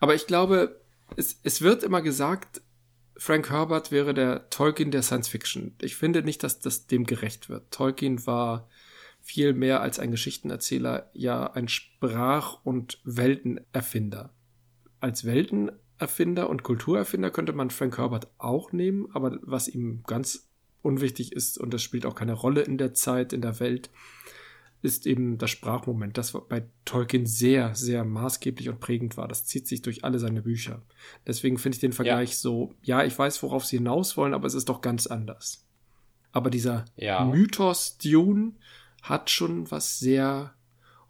[0.00, 0.80] Aber ich glaube,
[1.16, 2.62] es, es wird immer gesagt,
[3.16, 5.74] Frank Herbert wäre der Tolkien der Science Fiction.
[5.82, 7.70] Ich finde nicht, dass das dem gerecht wird.
[7.70, 8.68] Tolkien war
[9.20, 14.32] viel mehr als ein Geschichtenerzähler ja ein Sprach- und Weltenerfinder.
[15.00, 20.48] Als Weltenerfinder und Kulturerfinder könnte man Frank Herbert auch nehmen, aber was ihm ganz
[20.82, 23.90] unwichtig ist, und das spielt auch keine Rolle in der Zeit, in der Welt,
[24.82, 29.28] ist eben das Sprachmoment, das bei Tolkien sehr, sehr maßgeblich und prägend war.
[29.28, 30.82] Das zieht sich durch alle seine Bücher.
[31.26, 32.36] Deswegen finde ich den Vergleich ja.
[32.36, 35.66] so, ja, ich weiß, worauf sie hinaus wollen, aber es ist doch ganz anders.
[36.32, 37.24] Aber dieser ja.
[37.24, 38.52] Mythos Dune,
[39.02, 40.54] hat schon was sehr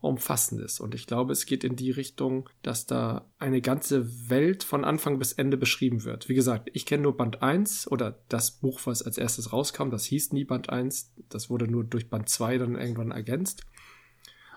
[0.00, 0.80] Umfassendes.
[0.80, 5.18] Und ich glaube, es geht in die Richtung, dass da eine ganze Welt von Anfang
[5.18, 6.28] bis Ende beschrieben wird.
[6.28, 10.04] Wie gesagt, ich kenne nur Band 1 oder das Buch, was als erstes rauskam, das
[10.04, 11.12] hieß nie Band 1.
[11.28, 13.64] Das wurde nur durch Band 2 dann irgendwann ergänzt.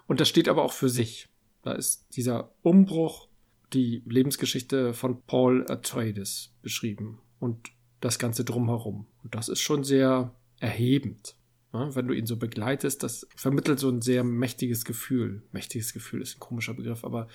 [0.08, 1.30] Und das steht aber auch für sich.
[1.62, 3.28] Da ist dieser Umbruch,
[3.74, 7.72] die Lebensgeschichte von Paul Atreides beschrieben und
[8.02, 9.08] das Ganze drumherum.
[9.24, 11.36] Und das ist schon sehr erhebend.
[11.74, 15.42] Ja, wenn du ihn so begleitest, das vermittelt so ein sehr mächtiges Gefühl.
[15.52, 17.28] Mächtiges Gefühl ist ein komischer Begriff, aber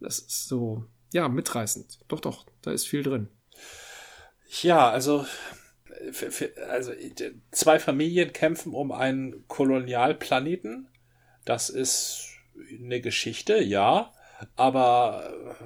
[0.00, 1.98] das ist so, ja, mitreißend.
[2.08, 3.28] Doch, doch, da ist viel drin.
[4.62, 5.24] Ja, also,
[6.12, 6.92] für, für, also
[7.50, 10.88] zwei Familien kämpfen um einen Kolonialplaneten.
[11.46, 12.28] Das ist
[12.78, 14.12] eine Geschichte, ja,
[14.56, 15.56] aber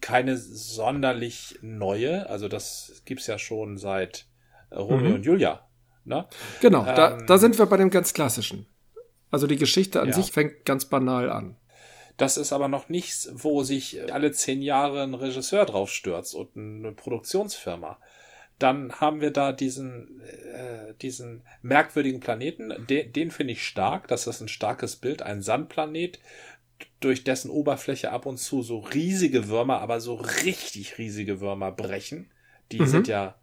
[0.00, 2.28] keine sonderlich neue.
[2.28, 4.26] Also das gibt's ja schon seit
[4.70, 5.14] äh, Romeo mhm.
[5.14, 5.67] und Julia.
[6.08, 6.26] Ne?
[6.60, 8.66] Genau, ähm, da, da sind wir bei dem ganz klassischen.
[9.30, 10.14] Also die Geschichte an ja.
[10.14, 11.56] sich fängt ganz banal an.
[12.16, 16.56] Das ist aber noch nichts, wo sich alle zehn Jahre ein Regisseur drauf stürzt und
[16.56, 17.98] eine Produktionsfirma.
[18.58, 22.74] Dann haben wir da diesen, äh, diesen merkwürdigen Planeten.
[22.88, 24.08] Den, den finde ich stark.
[24.08, 25.22] Das ist ein starkes Bild.
[25.22, 26.18] Ein Sandplanet,
[27.00, 32.30] durch dessen Oberfläche ab und zu so riesige Würmer, aber so richtig riesige Würmer brechen.
[32.72, 32.86] Die mhm.
[32.86, 33.36] sind ja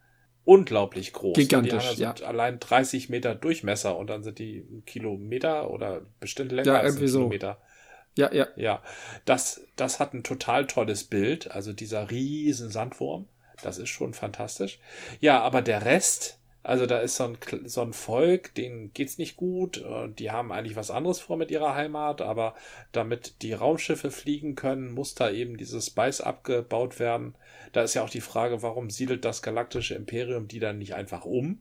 [0.46, 1.36] unglaublich groß.
[1.36, 2.14] Gigantisch, die ja.
[2.24, 7.06] allein 30 Meter Durchmesser und dann sind die Kilometer oder bestimmt länger ja, als ein
[7.06, 7.58] Kilometer.
[7.60, 8.22] So.
[8.22, 8.48] Ja, ja.
[8.56, 8.82] Ja,
[9.26, 11.52] das, das hat ein total tolles Bild.
[11.52, 13.28] Also dieser riesen Sandwurm,
[13.62, 14.80] das ist schon fantastisch.
[15.20, 19.38] Ja, aber der Rest, also da ist so ein, so ein Volk, denen geht's nicht
[19.38, 19.86] gut.
[20.18, 22.56] Die haben eigentlich was anderes vor mit ihrer Heimat, aber
[22.92, 27.36] damit die Raumschiffe fliegen können, muss da eben dieses Spice abgebaut werden.
[27.72, 31.24] Da ist ja auch die Frage, warum siedelt das galaktische Imperium die dann nicht einfach
[31.24, 31.60] um?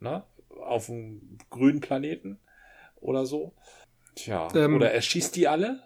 [0.00, 0.22] Ne?
[0.48, 2.38] Auf einem grünen Planeten
[2.96, 3.52] oder so.
[4.14, 5.82] Tja, ähm, oder erschießt die alle?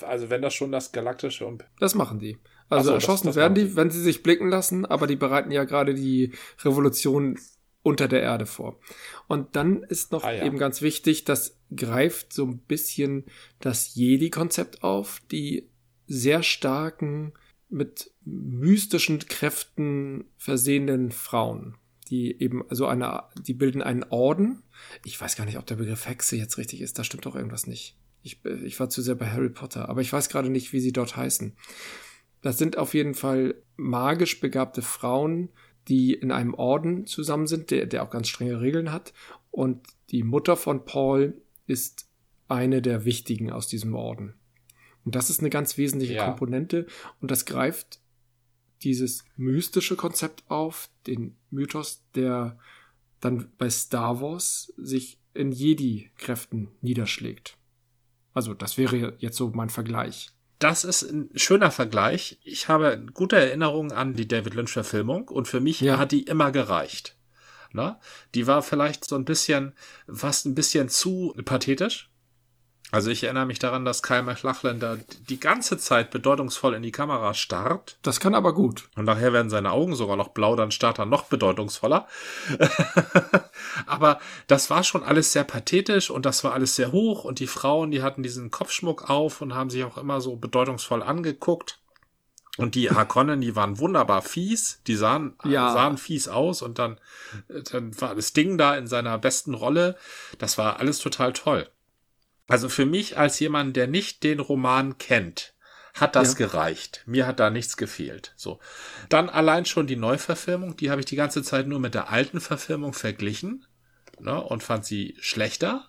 [0.00, 2.38] Also wenn das schon das galaktische und Das machen die.
[2.70, 5.50] Also so, erschossen das, das werden die, wenn sie sich blicken lassen, aber die bereiten
[5.50, 6.32] ja gerade die
[6.64, 7.38] Revolution
[7.82, 8.78] unter der Erde vor.
[9.26, 10.44] Und dann ist noch ah, ja.
[10.44, 13.24] eben ganz wichtig, das greift so ein bisschen
[13.60, 15.68] das Jedi-Konzept auf, die
[16.06, 17.32] sehr starken,
[17.72, 21.76] mit mystischen Kräften versehenen Frauen,
[22.08, 24.62] die eben so eine, die bilden einen Orden,
[25.04, 26.98] ich weiß gar nicht, ob der Begriff Hexe jetzt richtig ist.
[26.98, 27.96] Da stimmt doch irgendwas nicht.
[28.22, 30.92] Ich, ich war zu sehr bei Harry Potter, aber ich weiß gerade nicht, wie sie
[30.92, 31.56] dort heißen.
[32.42, 35.48] Das sind auf jeden Fall magisch begabte Frauen,
[35.88, 39.12] die in einem Orden zusammen sind, der, der auch ganz strenge Regeln hat.
[39.50, 42.08] Und die Mutter von Paul ist
[42.48, 44.34] eine der wichtigen aus diesem Orden.
[45.04, 46.26] Und das ist eine ganz wesentliche ja.
[46.26, 46.86] Komponente
[47.20, 48.00] und das greift
[48.82, 52.58] dieses mystische Konzept auf, den Mythos der
[53.20, 57.56] dann bei Star Wars sich in Jedi-Kräften niederschlägt.
[58.34, 60.30] Also das wäre jetzt so mein Vergleich.
[60.62, 62.38] Das ist ein schöner Vergleich.
[62.44, 65.98] Ich habe gute Erinnerungen an die David Lynch-Verfilmung und für mich ja.
[65.98, 67.16] hat die immer gereicht.
[67.72, 67.98] Na?
[68.36, 69.72] Die war vielleicht so ein bisschen,
[70.08, 72.11] fast ein bisschen zu pathetisch.
[72.92, 74.98] Also ich erinnere mich daran, dass Kyle MacLachlan da
[75.30, 77.96] die ganze Zeit bedeutungsvoll in die Kamera starrt.
[78.02, 78.90] Das kann aber gut.
[78.96, 82.06] Und nachher werden seine Augen sogar noch blau, dann starrt er noch bedeutungsvoller.
[83.86, 87.46] aber das war schon alles sehr pathetisch und das war alles sehr hoch und die
[87.46, 91.78] Frauen, die hatten diesen Kopfschmuck auf und haben sich auch immer so bedeutungsvoll angeguckt.
[92.58, 95.72] Und die Harkonnen, die waren wunderbar fies, die sahen, ja.
[95.72, 97.00] sahen fies aus und dann,
[97.48, 99.96] dann war das Ding da in seiner besten Rolle.
[100.36, 101.70] Das war alles total toll.
[102.48, 105.54] Also für mich als jemand, der nicht den Roman kennt,
[105.94, 106.46] hat das ja.
[106.46, 107.02] gereicht.
[107.06, 108.32] Mir hat da nichts gefehlt.
[108.36, 108.60] So.
[109.08, 112.40] Dann allein schon die Neuverfilmung, die habe ich die ganze Zeit nur mit der alten
[112.40, 113.66] Verfilmung verglichen
[114.18, 115.86] ne, und fand sie schlechter.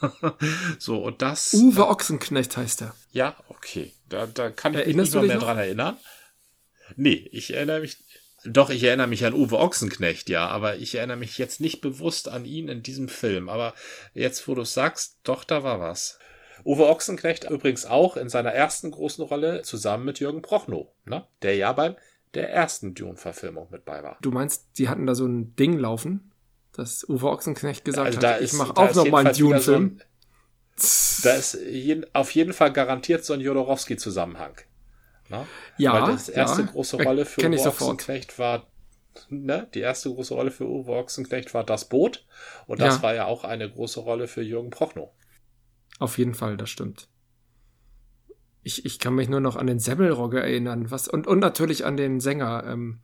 [0.78, 1.54] so, und das.
[1.54, 2.94] Uwe Ochsenknecht heißt er.
[3.12, 3.92] Ja, okay.
[4.08, 5.44] Da, da kann ich Erinnerst mich nicht mehr noch?
[5.44, 5.96] dran erinnern.
[6.96, 7.98] Nee, ich erinnere mich
[8.44, 12.28] doch, ich erinnere mich an Uwe Ochsenknecht, ja, aber ich erinnere mich jetzt nicht bewusst
[12.28, 13.48] an ihn in diesem Film.
[13.48, 13.74] Aber
[14.14, 16.18] jetzt, wo du sagst, doch, da war was.
[16.64, 21.26] Uwe Ochsenknecht übrigens auch in seiner ersten großen Rolle zusammen mit Jürgen Prochnow, ne?
[21.42, 21.96] der ja beim
[22.34, 24.18] der ersten Dune-Verfilmung mit bei war.
[24.20, 26.32] Du meinst, die hatten da so ein Ding laufen,
[26.72, 30.00] dass Uwe Ochsenknecht gesagt also hat, ich mache auch noch mal einen Dune-Film.
[30.76, 34.60] So da ist jeden, auf jeden Fall garantiert so ein Jodorowsky-Zusammenhang.
[35.28, 35.46] Ne?
[35.78, 35.92] Ja.
[35.92, 38.66] Weil das erste ja, große Rolle für Uwe Ochsenknecht war,
[39.28, 42.26] ne, die erste große Rolle für Uwe Ochsenknecht war das Boot.
[42.66, 43.02] Und das ja.
[43.02, 45.10] war ja auch eine große Rolle für Jürgen Prochnow.
[45.98, 47.08] Auf jeden Fall, das stimmt.
[48.62, 50.90] Ich, ich kann mich nur noch an den Semmelrogge erinnern.
[50.90, 52.64] Was, und, und natürlich an den Sänger.
[52.66, 53.00] Ähm,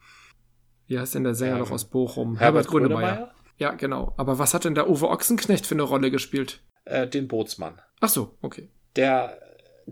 [0.86, 2.36] wie heißt denn der Sänger ähm, noch aus Bochum?
[2.36, 3.34] Herbert, Herbert Grönemeyer.
[3.58, 4.12] Ja, genau.
[4.16, 6.62] Aber was hat denn der Uwe Ochsenknecht für eine Rolle gespielt?
[6.84, 7.80] Äh, den Bootsmann.
[8.00, 8.68] Ach so, okay.
[8.96, 9.38] Der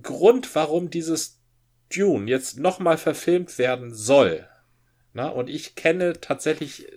[0.03, 1.40] Grund, warum dieses
[1.95, 4.47] Dune jetzt nochmal verfilmt werden soll,
[5.13, 6.93] na, und ich kenne tatsächlich äh,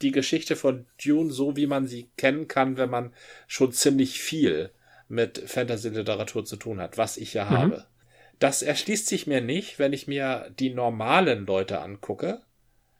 [0.00, 3.14] die Geschichte von Dune so, wie man sie kennen kann, wenn man
[3.46, 4.70] schon ziemlich viel
[5.08, 7.50] mit Fantasy-Literatur zu tun hat, was ich ja mhm.
[7.50, 7.86] habe.
[8.38, 12.42] Das erschließt sich mir nicht, wenn ich mir die normalen Leute angucke,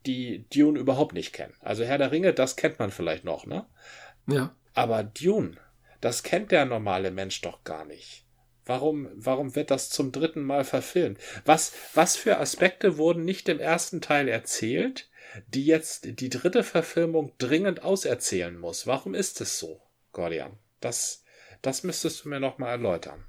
[0.06, 1.54] die Dune überhaupt nicht kennen.
[1.60, 3.66] Also Herr der Ringe, das kennt man vielleicht noch, ne?
[4.28, 4.54] Ja.
[4.74, 5.56] Aber Dune,
[6.00, 8.24] das kennt der normale Mensch doch gar nicht.
[8.64, 11.18] Warum, warum wird das zum dritten Mal verfilmt?
[11.44, 15.08] Was, was für Aspekte wurden nicht im ersten Teil erzählt,
[15.48, 18.86] die jetzt die dritte Verfilmung dringend auserzählen muss?
[18.86, 19.80] Warum ist es so,
[20.12, 20.58] Gordian?
[20.80, 21.24] Das,
[21.60, 23.24] das müsstest du mir noch mal erläutern.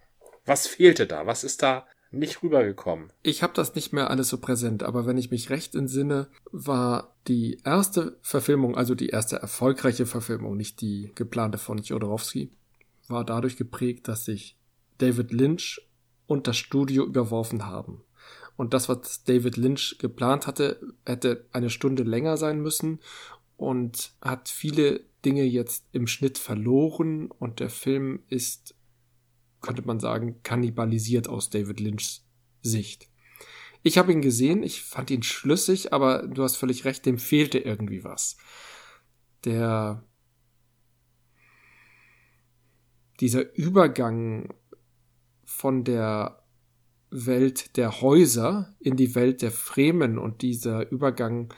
[0.45, 1.25] Was fehlte da?
[1.25, 3.11] Was ist da nicht rübergekommen.
[3.23, 7.15] Ich habe das nicht mehr alles so präsent, aber wenn ich mich recht entsinne, war
[7.27, 12.51] die erste Verfilmung, also die erste erfolgreiche Verfilmung, nicht die geplante von Jodorowsky,
[13.07, 14.57] war dadurch geprägt, dass sich
[14.97, 15.81] David Lynch
[16.27, 18.03] und das Studio überworfen haben.
[18.55, 22.99] Und das, was David Lynch geplant hatte, hätte eine Stunde länger sein müssen
[23.57, 28.75] und hat viele Dinge jetzt im Schnitt verloren und der Film ist
[29.63, 32.27] könnte man sagen, kannibalisiert aus David Lynchs
[32.61, 33.09] Sicht.
[33.81, 37.57] Ich habe ihn gesehen, ich fand ihn schlüssig, aber du hast völlig recht, dem fehlte
[37.57, 38.37] irgendwie was.
[39.43, 40.05] Der
[43.19, 44.53] dieser Übergang
[45.64, 46.43] von der
[47.09, 51.53] Welt der Häuser in die Welt der Fremen und dieser Übergang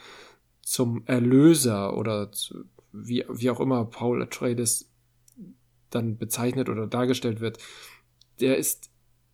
[0.62, 4.88] zum Erlöser oder zu, wie, wie auch immer Paul Atreides
[5.90, 7.58] dann bezeichnet oder dargestellt wird,
[8.38, 8.92] der ist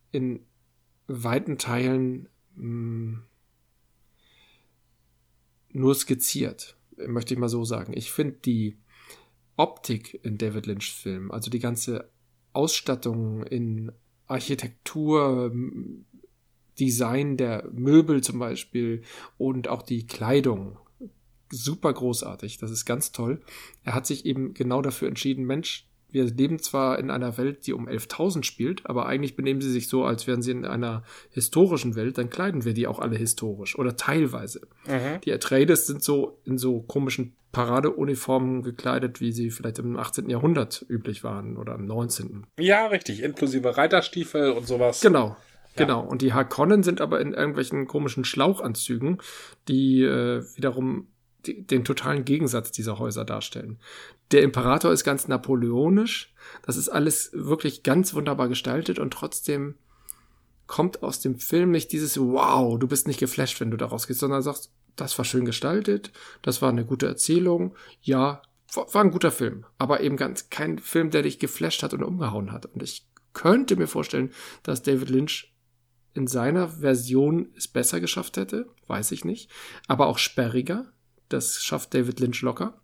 [0.09, 0.43] in
[1.05, 3.23] weiten Teilen mh, hm,
[5.69, 7.93] nur skizziert, möchte ich mal so sagen.
[7.95, 8.79] Ich finde die
[9.55, 12.09] Optik in David Lynch Filmen, also die ganze
[12.53, 13.91] Ausstattung in
[14.27, 15.51] Architektur,
[16.79, 19.03] Design der Möbel zum Beispiel
[19.37, 20.77] und auch die Kleidung
[21.49, 22.57] super großartig.
[22.57, 23.41] Das ist ganz toll.
[23.83, 27.73] Er hat sich eben genau dafür entschieden, Mensch, wir leben zwar in einer Welt, die
[27.73, 31.95] um 11.000 spielt, aber eigentlich benehmen sie sich so, als wären sie in einer historischen
[31.95, 34.61] Welt, dann kleiden wir die auch alle historisch oder teilweise.
[34.85, 35.21] Mhm.
[35.25, 40.29] Die Atreides sind so in so komischen Paradeuniformen gekleidet, wie sie vielleicht im 18.
[40.29, 42.47] Jahrhundert üblich waren oder im 19.
[42.59, 44.99] Ja, richtig, inklusive Reiterstiefel und sowas.
[44.99, 45.37] Genau.
[45.75, 45.85] Ja.
[45.85, 49.19] Genau, und die Harkonnen sind aber in irgendwelchen komischen Schlauchanzügen,
[49.67, 51.07] die äh, wiederum
[51.45, 53.79] den totalen Gegensatz dieser Häuser darstellen.
[54.31, 56.33] Der Imperator ist ganz napoleonisch.
[56.65, 59.75] Das ist alles wirklich ganz wunderbar gestaltet und trotzdem
[60.67, 64.21] kommt aus dem Film nicht dieses Wow, du bist nicht geflasht, wenn du daraus gehst,
[64.21, 68.41] sondern sagst, das war schön gestaltet, das war eine gute Erzählung, ja,
[68.75, 72.51] war ein guter Film, aber eben ganz kein Film, der dich geflasht hat und umgehauen
[72.51, 72.65] hat.
[72.65, 74.31] Und ich könnte mir vorstellen,
[74.63, 75.53] dass David Lynch
[76.13, 79.49] in seiner Version es besser geschafft hätte, weiß ich nicht,
[79.87, 80.91] aber auch sperriger,
[81.29, 82.81] das schafft David Lynch locker.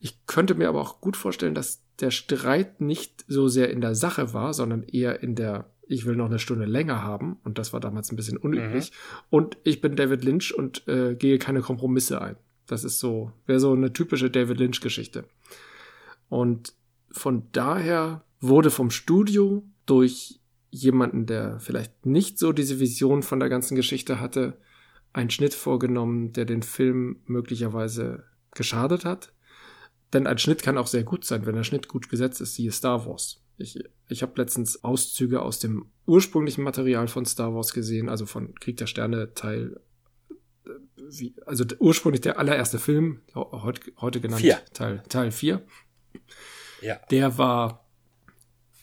[0.00, 3.94] Ich könnte mir aber auch gut vorstellen, dass der Streit nicht so sehr in der
[3.94, 7.72] Sache war, sondern eher in der ich will noch eine Stunde länger haben und das
[7.72, 9.26] war damals ein bisschen unüblich mhm.
[9.30, 12.36] und ich bin David Lynch und äh, gehe keine Kompromisse ein.
[12.66, 15.24] Das ist so, wäre so eine typische David Lynch Geschichte.
[16.28, 16.72] Und
[17.10, 23.48] von daher wurde vom Studio durch jemanden, der vielleicht nicht so diese Vision von der
[23.48, 24.58] ganzen Geschichte hatte,
[25.12, 29.32] einen Schnitt vorgenommen, der den Film möglicherweise geschadet hat.
[30.12, 32.72] Denn ein Schnitt kann auch sehr gut sein, wenn der Schnitt gut gesetzt ist, siehe
[32.72, 33.43] Star Wars.
[33.56, 33.78] Ich,
[34.08, 38.76] ich habe letztens Auszüge aus dem ursprünglichen Material von Star Wars gesehen, also von Krieg
[38.76, 39.80] der Sterne Teil,
[40.66, 40.70] äh,
[41.08, 44.60] wie, also ursprünglich der allererste Film, heute, heute genannt vier.
[44.72, 45.62] Teil, Teil 4.
[46.82, 47.00] Ja.
[47.10, 47.84] Der war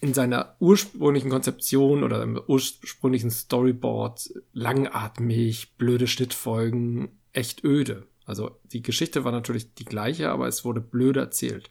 [0.01, 8.07] in seiner ursprünglichen Konzeption oder im ursprünglichen Storyboard langatmig, blöde Schnittfolgen, echt öde.
[8.25, 11.69] Also die Geschichte war natürlich die gleiche, aber es wurde blöd erzählt.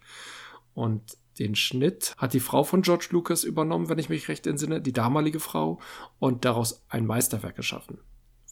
[0.75, 4.80] Und den Schnitt hat die Frau von George Lucas übernommen, wenn ich mich recht entsinne,
[4.80, 5.80] die damalige Frau,
[6.18, 7.99] und daraus ein Meisterwerk geschaffen,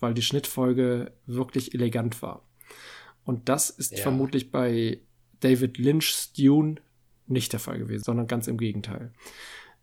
[0.00, 2.48] weil die Schnittfolge wirklich elegant war.
[3.24, 4.02] Und das ist ja.
[4.02, 5.02] vermutlich bei
[5.40, 6.76] David Lynch's Dune
[7.26, 9.12] nicht der Fall gewesen, sondern ganz im Gegenteil.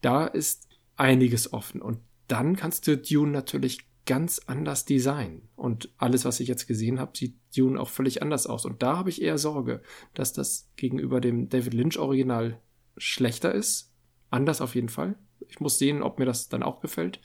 [0.02, 1.82] Da ist einiges offen.
[1.82, 5.48] Und dann kannst du Dune natürlich ganz anders designen.
[5.56, 8.66] Und alles, was ich jetzt gesehen habe, sieht Dune auch völlig anders aus.
[8.66, 9.84] Und da habe ich eher Sorge,
[10.16, 12.60] dass das gegenüber dem David Lynch Original
[12.98, 13.94] schlechter ist.
[14.30, 15.16] Anders auf jeden Fall.
[15.48, 17.20] Ich muss sehen, ob mir das dann auch gefällt.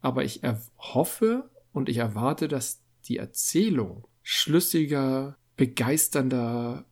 [0.00, 0.42] Aber ich
[0.78, 6.84] hoffe und ich erwarte, dass die Erzählung schlüssiger, begeisternder,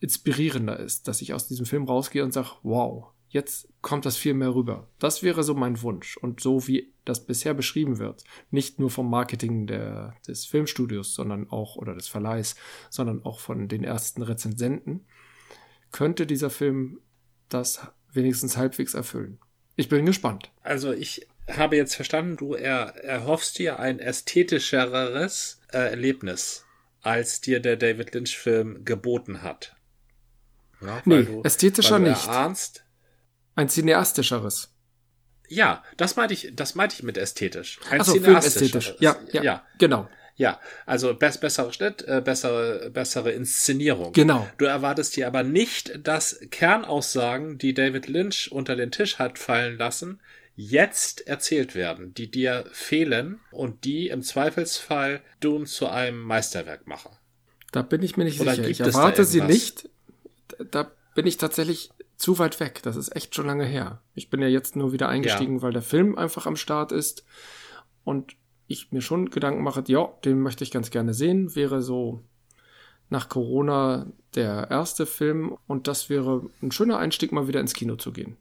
[0.00, 1.06] inspirierender ist.
[1.08, 4.88] Dass ich aus diesem Film rausgehe und sage, wow, Jetzt kommt das viel mehr rüber.
[5.00, 6.16] Das wäre so mein Wunsch.
[6.16, 8.22] Und so wie das bisher beschrieben wird,
[8.52, 12.54] nicht nur vom Marketing der, des Filmstudios, sondern auch, oder des Verleihs,
[12.90, 15.04] sondern auch von den ersten Rezensenten,
[15.90, 17.00] könnte dieser Film
[17.48, 17.80] das
[18.12, 19.38] wenigstens halbwegs erfüllen.
[19.76, 20.50] Ich bin gespannt.
[20.62, 26.64] Also ich habe jetzt verstanden, du er, erhoffst dir ein ästhetischeres äh, Erlebnis,
[27.02, 29.76] als dir der David Lynch-Film geboten hat.
[30.80, 32.26] Ja, nee, du, ästhetischer nicht.
[32.26, 32.84] Erahnst,
[33.54, 34.70] ein cineastischeres.
[35.48, 37.78] Ja, das meinte ich, das meinte ich mit ästhetisch.
[37.90, 38.94] Ein Ach so, ästhetisch.
[38.98, 40.08] Ja, ja, ja, genau.
[40.36, 44.12] Ja, also bess, besserer Schnitt, äh, bessere, bessere Inszenierung.
[44.12, 44.48] Genau.
[44.58, 49.78] Du erwartest dir aber nicht, dass Kernaussagen, die David Lynch unter den Tisch hat fallen
[49.78, 50.20] lassen,
[50.56, 57.16] jetzt erzählt werden, die dir fehlen und die im Zweifelsfall Dune zu einem Meisterwerk machen?
[57.72, 58.68] Da bin ich mir nicht Oder sicher.
[58.68, 59.88] Ich erwarte sie nicht.
[60.70, 62.80] Da bin ich tatsächlich zu weit weg.
[62.82, 64.00] Das ist echt schon lange her.
[64.14, 65.62] Ich bin ja jetzt nur wieder eingestiegen, ja.
[65.62, 67.24] weil der Film einfach am Start ist
[68.04, 68.36] und
[68.66, 71.54] ich mir schon Gedanken mache, ja, den möchte ich ganz gerne sehen.
[71.54, 72.22] Wäre so
[73.10, 77.96] nach Corona der erste Film und das wäre ein schöner Einstieg, mal wieder ins Kino
[77.96, 78.36] zu gehen.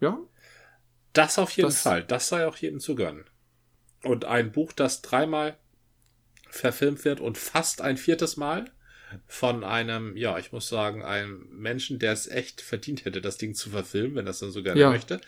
[0.00, 0.18] Ja?
[1.12, 2.04] Das auf jeden das, Fall.
[2.04, 3.24] Das sei auch jedem zu gönnen.
[4.04, 5.56] Und ein Buch, das dreimal
[6.48, 8.70] verfilmt wird und fast ein viertes Mal
[9.26, 13.54] von einem, ja, ich muss sagen, einem Menschen, der es echt verdient hätte, das Ding
[13.54, 14.90] zu verfilmen, wenn das dann so gerne ja.
[14.90, 15.20] möchte.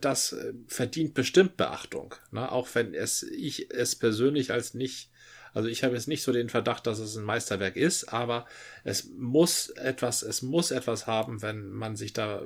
[0.00, 2.14] Das äh, verdient bestimmt Beachtung.
[2.30, 2.50] Ne?
[2.50, 5.10] Auch wenn es, ich es persönlich als nicht
[5.52, 8.46] also ich habe jetzt nicht so den Verdacht, dass es ein Meisterwerk ist, aber
[8.84, 12.42] es muss etwas, es muss etwas haben, wenn man sich da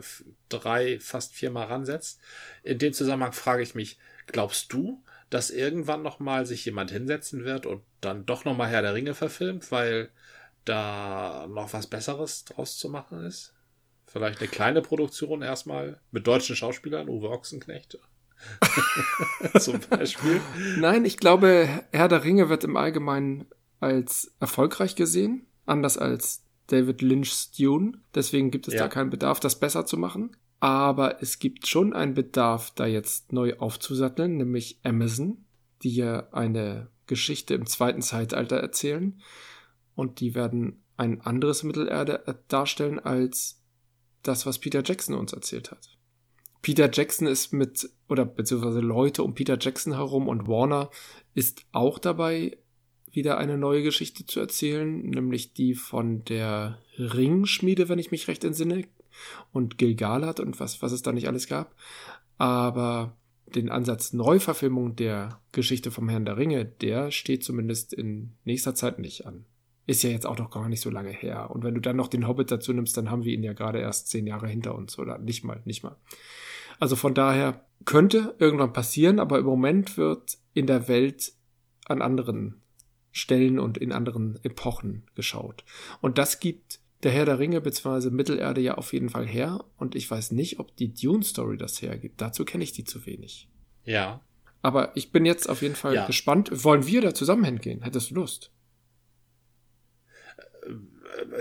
[0.49, 2.21] drei, fast viermal ransetzt.
[2.63, 7.67] In dem Zusammenhang frage ich mich, glaubst du, dass irgendwann nochmal sich jemand hinsetzen wird
[7.67, 10.11] und dann doch nochmal Herr der Ringe verfilmt, weil
[10.65, 13.55] da noch was Besseres draus zu machen ist?
[14.07, 17.99] Vielleicht eine kleine Produktion erstmal mit deutschen Schauspielern, Uwe Ochsenknecht
[19.59, 20.41] Zum Beispiel.
[20.77, 23.47] Nein, ich glaube, Herr der Ringe wird im Allgemeinen
[23.81, 27.99] als erfolgreich gesehen, anders als David Lynch's Dune.
[28.15, 28.81] Deswegen gibt es ja.
[28.81, 30.37] da keinen Bedarf, das besser zu machen.
[30.61, 35.45] Aber es gibt schon einen Bedarf, da jetzt neu aufzusatteln, nämlich Amazon,
[35.83, 39.21] die ja eine Geschichte im zweiten Zeitalter erzählen.
[39.95, 43.61] Und die werden ein anderes Mittelerde darstellen als
[44.23, 45.99] das, was Peter Jackson uns erzählt hat.
[46.63, 50.91] Peter Jackson ist mit, oder beziehungsweise Leute um Peter Jackson herum und Warner
[51.35, 52.57] ist auch dabei,
[53.13, 58.45] wieder eine neue Geschichte zu erzählen, nämlich die von der Ringschmiede, wenn ich mich recht
[58.45, 58.87] entsinne,
[59.53, 61.77] und Gilgalad und was, was es da nicht alles gab.
[62.39, 63.17] Aber
[63.55, 68.99] den Ansatz Neuverfilmung der Geschichte vom Herrn der Ringe, der steht zumindest in nächster Zeit
[68.99, 69.45] nicht an.
[69.87, 71.51] Ist ja jetzt auch noch gar nicht so lange her.
[71.51, 73.81] Und wenn du dann noch den Hobbit dazu nimmst, dann haben wir ihn ja gerade
[73.81, 75.97] erst zehn Jahre hinter uns oder nicht mal, nicht mal.
[76.81, 81.33] Also von daher könnte irgendwann passieren, aber im Moment wird in der Welt
[81.87, 82.63] an anderen
[83.13, 85.65] Stellen und in anderen Epochen geschaut.
[86.01, 88.11] Und das gibt der Herr der Ringe bzw.
[88.11, 89.65] Mittelerde ja auf jeden Fall her.
[89.77, 92.21] Und ich weiß nicht, ob die Dune-Story das hergibt.
[92.21, 93.49] Dazu kenne ich die zu wenig.
[93.85, 94.23] Ja.
[94.63, 96.07] Aber ich bin jetzt auf jeden Fall ja.
[96.07, 96.51] gespannt.
[96.65, 97.83] Wollen wir da zusammen hingehen?
[97.83, 98.51] Hättest du Lust?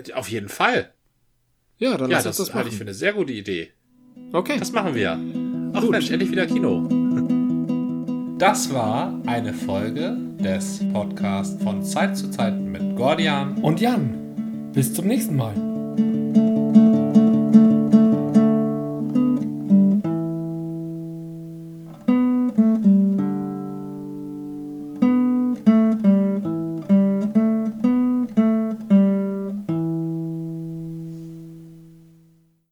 [0.07, 0.93] Äh, auf jeden Fall.
[1.77, 2.57] Ja, dann ja, lass uns das, das machen.
[2.57, 3.71] halte ich für eine sehr gute Idee.
[4.31, 4.57] Okay.
[4.59, 5.19] Das machen wir.
[5.73, 5.91] Ach Gut.
[5.91, 6.87] Mensch, endlich wieder Kino.
[8.39, 14.71] Das war eine Folge des Podcasts von Zeit zu Zeit mit Gordian und Jan.
[14.73, 15.72] Bis zum nächsten Mal.